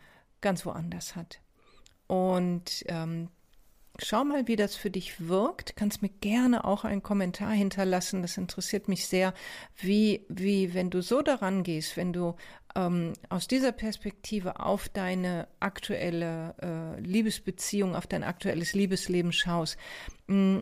ganz 0.41 0.65
woanders 0.67 1.17
hat. 1.17 1.41
Und 2.07 2.85
ähm, 2.87 3.29
Schau 4.03 4.25
mal, 4.25 4.49
wie 4.49 4.57
das 4.57 4.77
für 4.77 4.91
dich 4.91 5.29
wirkt. 5.29 5.77
Kannst 5.77 6.01
mir 6.01 6.09
gerne 6.09 6.65
auch 6.65 6.85
einen 6.85 7.03
Kommentar 7.03 7.53
hinterlassen. 7.53 8.23
Das 8.23 8.39
interessiert 8.39 8.89
mich 8.89 9.07
sehr, 9.07 9.35
wie, 9.77 10.25
wie, 10.29 10.73
wenn 10.73 10.91
du 10.91 11.03
so 11.03 11.21
daran 11.21 11.63
gehst, 11.63 11.97
wenn 11.97 12.13
du 12.13 12.35
ähm, 12.75 13.13
aus 13.29 13.47
dieser 13.47 13.73
Perspektive 13.73 14.61
auf 14.61 14.89
deine 14.89 15.49
aktuelle 15.61 16.55
äh, 16.63 17.01
Liebesbeziehung, 17.01 17.95
auf 17.95 18.07
dein 18.07 18.23
aktuelles 18.23 18.73
Liebesleben 18.73 19.33
schaust, 19.33 19.77
mh, 20.29 20.61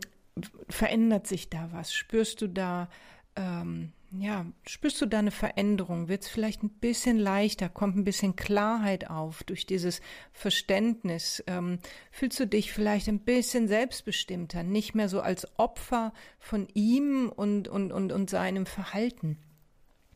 verändert 0.69 1.27
sich 1.27 1.49
da 1.49 1.69
was? 1.71 1.93
Spürst 1.93 2.41
du 2.41 2.47
da 2.47 2.89
ähm, 3.35 3.93
ja, 4.11 4.45
spürst 4.65 4.99
du 5.01 5.05
da 5.05 5.19
eine 5.19 5.31
Veränderung? 5.31 6.07
Wird 6.07 6.23
es 6.23 6.29
vielleicht 6.29 6.63
ein 6.63 6.69
bisschen 6.69 7.17
leichter? 7.17 7.69
Kommt 7.69 7.95
ein 7.95 8.03
bisschen 8.03 8.35
Klarheit 8.35 9.09
auf 9.09 9.43
durch 9.43 9.65
dieses 9.65 10.01
Verständnis? 10.33 11.43
Ähm, 11.45 11.79
fühlst 12.11 12.39
du 12.39 12.47
dich 12.47 12.73
vielleicht 12.73 13.07
ein 13.07 13.19
bisschen 13.19 13.67
selbstbestimmter, 13.67 14.63
nicht 14.63 14.95
mehr 14.95 15.09
so 15.09 15.21
als 15.21 15.47
Opfer 15.59 16.11
von 16.39 16.67
ihm 16.73 17.31
und, 17.35 17.67
und, 17.67 17.91
und, 17.91 18.11
und 18.11 18.29
seinem 18.29 18.65
Verhalten? 18.65 19.37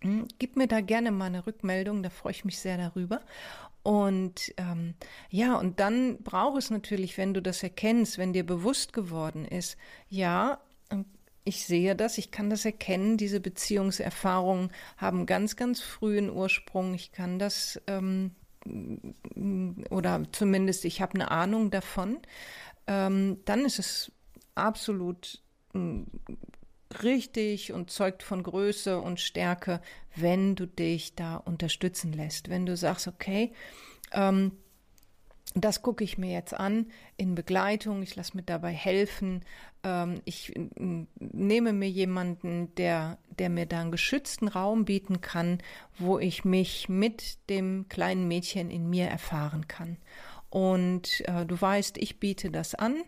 Hm, 0.01 0.27
gib 0.39 0.55
mir 0.55 0.67
da 0.67 0.81
gerne 0.81 1.11
mal 1.11 1.25
eine 1.25 1.45
Rückmeldung, 1.45 2.01
da 2.01 2.09
freue 2.09 2.31
ich 2.31 2.45
mich 2.45 2.59
sehr 2.59 2.77
darüber. 2.77 3.21
Und 3.83 4.53
ähm, 4.57 4.95
ja, 5.29 5.55
und 5.55 5.79
dann 5.79 6.23
braucht 6.23 6.57
es 6.57 6.69
natürlich, 6.71 7.17
wenn 7.17 7.33
du 7.33 7.41
das 7.41 7.61
erkennst, 7.61 8.17
wenn 8.17 8.33
dir 8.33 8.45
bewusst 8.45 8.93
geworden 8.93 9.45
ist, 9.45 9.77
ja, 10.09 10.61
ich 11.45 11.65
sehe 11.65 11.95
das, 11.95 12.17
ich 12.17 12.31
kann 12.31 12.49
das 12.49 12.65
erkennen, 12.65 13.17
diese 13.17 13.39
Beziehungserfahrungen 13.39 14.71
haben 14.97 15.25
ganz, 15.25 15.55
ganz 15.55 15.81
frühen 15.81 16.29
Ursprung. 16.29 16.93
Ich 16.93 17.11
kann 17.11 17.39
das, 17.39 17.81
ähm, 17.87 18.31
oder 19.89 20.23
zumindest 20.31 20.85
ich 20.85 21.01
habe 21.01 21.15
eine 21.15 21.31
Ahnung 21.31 21.69
davon. 21.69 22.19
Ähm, 22.87 23.39
dann 23.45 23.65
ist 23.65 23.79
es 23.79 24.11
absolut 24.55 25.41
hm, 25.73 26.05
richtig 27.01 27.73
und 27.73 27.91
zeugt 27.91 28.23
von 28.23 28.43
Größe 28.43 28.99
und 28.99 29.19
Stärke, 29.19 29.81
wenn 30.15 30.55
du 30.55 30.65
dich 30.67 31.15
da 31.15 31.35
unterstützen 31.35 32.13
lässt. 32.13 32.49
Wenn 32.49 32.65
du 32.65 32.77
sagst, 32.77 33.07
okay, 33.07 33.53
ähm, 34.13 34.51
das 35.55 35.81
gucke 35.81 36.03
ich 36.03 36.17
mir 36.17 36.31
jetzt 36.31 36.53
an 36.53 36.87
in 37.17 37.35
Begleitung, 37.35 38.01
ich 38.01 38.15
lasse 38.15 38.35
mir 38.35 38.43
dabei 38.43 38.71
helfen, 38.71 39.43
ähm, 39.83 40.21
ich 40.25 40.53
nehme 41.19 41.73
mir 41.73 41.89
jemanden, 41.89 42.73
der, 42.75 43.17
der 43.37 43.49
mir 43.49 43.65
da 43.65 43.81
einen 43.81 43.91
geschützten 43.91 44.47
Raum 44.47 44.85
bieten 44.85 45.21
kann, 45.21 45.59
wo 45.97 46.17
ich 46.17 46.43
mich 46.43 46.89
mit 46.89 47.49
dem 47.49 47.87
kleinen 47.89 48.27
Mädchen 48.27 48.71
in 48.71 48.89
mir 48.89 49.07
erfahren 49.07 49.67
kann. 49.67 49.97
Und 50.49 51.21
äh, 51.27 51.45
du 51.45 51.59
weißt, 51.59 51.97
ich 51.97 52.19
biete 52.19 52.49
das 52.49 52.75
an 52.75 53.03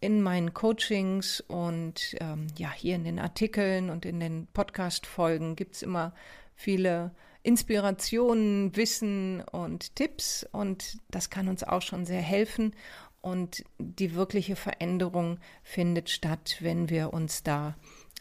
in 0.00 0.22
meinen 0.22 0.54
Coachings 0.54 1.40
und 1.40 2.16
ähm, 2.20 2.46
ja, 2.56 2.72
hier 2.72 2.94
in 2.94 3.04
den 3.04 3.18
Artikeln 3.18 3.90
und 3.90 4.06
in 4.06 4.20
den 4.20 4.46
Podcast-Folgen 4.52 5.56
gibt 5.56 5.74
es 5.74 5.82
immer 5.82 6.12
viele 6.54 7.12
Inspirationen, 7.48 8.76
Wissen 8.76 9.40
und 9.40 9.96
Tipps 9.96 10.46
und 10.52 10.98
das 11.10 11.30
kann 11.30 11.48
uns 11.48 11.64
auch 11.64 11.80
schon 11.80 12.04
sehr 12.04 12.20
helfen. 12.20 12.74
Und 13.22 13.64
die 13.78 14.14
wirkliche 14.14 14.54
Veränderung 14.54 15.38
findet 15.62 16.10
statt, 16.10 16.58
wenn 16.60 16.90
wir 16.90 17.14
uns 17.14 17.42
da 17.42 17.74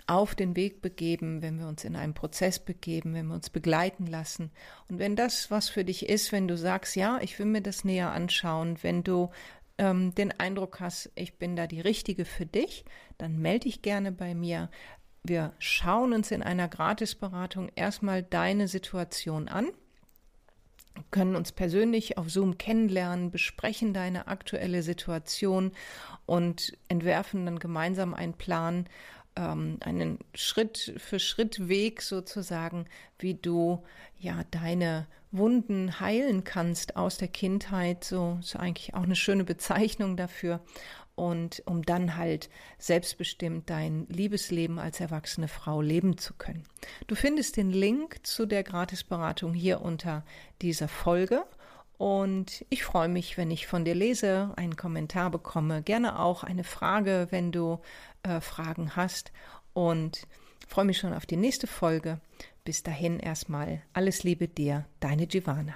auf 0.08 0.34
den 0.34 0.56
Weg 0.56 0.82
begeben, 0.82 1.42
wenn 1.42 1.60
wir 1.60 1.68
uns 1.68 1.84
in 1.84 1.98
einen 1.98 2.14
Prozess 2.14 2.60
begeben, 2.60 3.14
wenn 3.14 3.28
wir 3.28 3.36
uns 3.36 3.50
begleiten 3.50 4.08
lassen. 4.08 4.50
Und 4.88 4.98
wenn 4.98 5.18
das 5.18 5.52
was 5.52 5.68
für 5.68 5.84
dich 5.84 6.08
ist, 6.08 6.32
wenn 6.32 6.48
du 6.48 6.56
sagst, 6.56 6.96
ja, 6.96 7.20
ich 7.22 7.38
will 7.38 7.48
mir 7.48 7.62
das 7.62 7.84
näher 7.84 8.14
anschauen, 8.14 8.78
wenn 8.82 9.04
du 9.04 9.30
ähm, 9.78 10.16
den 10.16 10.32
Eindruck 10.40 10.80
hast, 10.80 11.12
ich 11.16 11.38
bin 11.38 11.58
da 11.58 11.68
die 11.68 11.82
Richtige 11.82 12.24
für 12.24 12.46
dich, 12.46 12.86
dann 13.18 13.40
melde 13.40 13.66
dich 13.66 13.82
gerne 13.82 14.14
bei 14.14 14.34
mir. 14.34 14.70
Wir 15.28 15.52
schauen 15.60 16.14
uns 16.14 16.32
in 16.32 16.42
einer 16.42 16.70
Gratisberatung 16.70 17.70
erstmal 17.76 18.24
deine 18.24 18.70
Situation 18.70 19.50
an, 19.50 19.68
können 21.12 21.36
uns 21.36 21.52
persönlich 21.52 22.18
auf 22.18 22.30
Zoom 22.30 22.58
kennenlernen, 22.58 23.30
besprechen 23.30 23.94
deine 23.94 24.28
aktuelle 24.28 24.82
Situation 24.84 25.74
und 26.26 26.78
entwerfen 26.88 27.46
dann 27.46 27.60
gemeinsam 27.60 28.14
einen 28.14 28.34
Plan, 28.34 28.88
ähm, 29.36 29.78
einen 29.82 30.20
Schritt 30.34 30.94
für 30.98 31.20
Schritt 31.20 31.68
Weg 31.68 32.02
sozusagen, 32.02 32.86
wie 33.20 33.34
du 33.34 33.84
ja 34.18 34.46
deine 34.52 35.08
Wunden 35.32 36.00
heilen 36.00 36.46
kannst 36.46 36.96
aus 36.96 37.18
der 37.18 37.28
Kindheit. 37.28 38.06
So 38.06 38.38
ist 38.40 38.56
eigentlich 38.56 38.94
auch 38.94 39.04
eine 39.04 39.18
schöne 39.18 39.44
Bezeichnung 39.44 40.16
dafür. 40.16 40.62
Und 41.18 41.64
um 41.66 41.82
dann 41.82 42.16
halt 42.16 42.48
selbstbestimmt 42.78 43.72
dein 43.72 44.06
Liebesleben 44.08 44.78
als 44.78 45.00
erwachsene 45.00 45.48
Frau 45.48 45.82
leben 45.82 46.20
zu 46.20 46.36
können. 46.36 46.64
Du 47.08 47.16
findest 47.16 47.58
den 47.58 47.72
Link 47.72 48.20
zu 48.22 48.46
der 48.46 48.64
Gratisberatung 48.64 49.56
hier 49.56 49.82
unter 49.82 50.24
dieser 50.62 50.88
Folge. 50.88 51.44
Und 51.98 52.64
ich 52.70 52.84
freue 52.84 53.10
mich, 53.10 53.36
wenn 53.36 53.50
ich 53.50 53.66
von 53.66 53.84
dir 53.84 53.96
lese, 53.96 54.54
einen 54.58 54.76
Kommentar 54.76 55.32
bekomme, 55.32 55.82
gerne 55.82 56.20
auch 56.20 56.44
eine 56.44 56.64
Frage, 56.64 57.28
wenn 57.32 57.52
du 57.52 57.80
äh, 58.22 58.40
Fragen 58.40 58.96
hast. 58.96 59.32
Und 59.74 60.28
freue 60.68 60.86
mich 60.86 61.00
schon 61.00 61.14
auf 61.14 61.26
die 61.26 61.38
nächste 61.38 61.66
Folge. 61.66 62.22
Bis 62.64 62.84
dahin 62.84 63.20
erstmal 63.20 63.82
alles 63.94 64.22
Liebe 64.22 64.48
dir, 64.48 64.86
deine 65.00 65.26
Giovanna. 65.26 65.74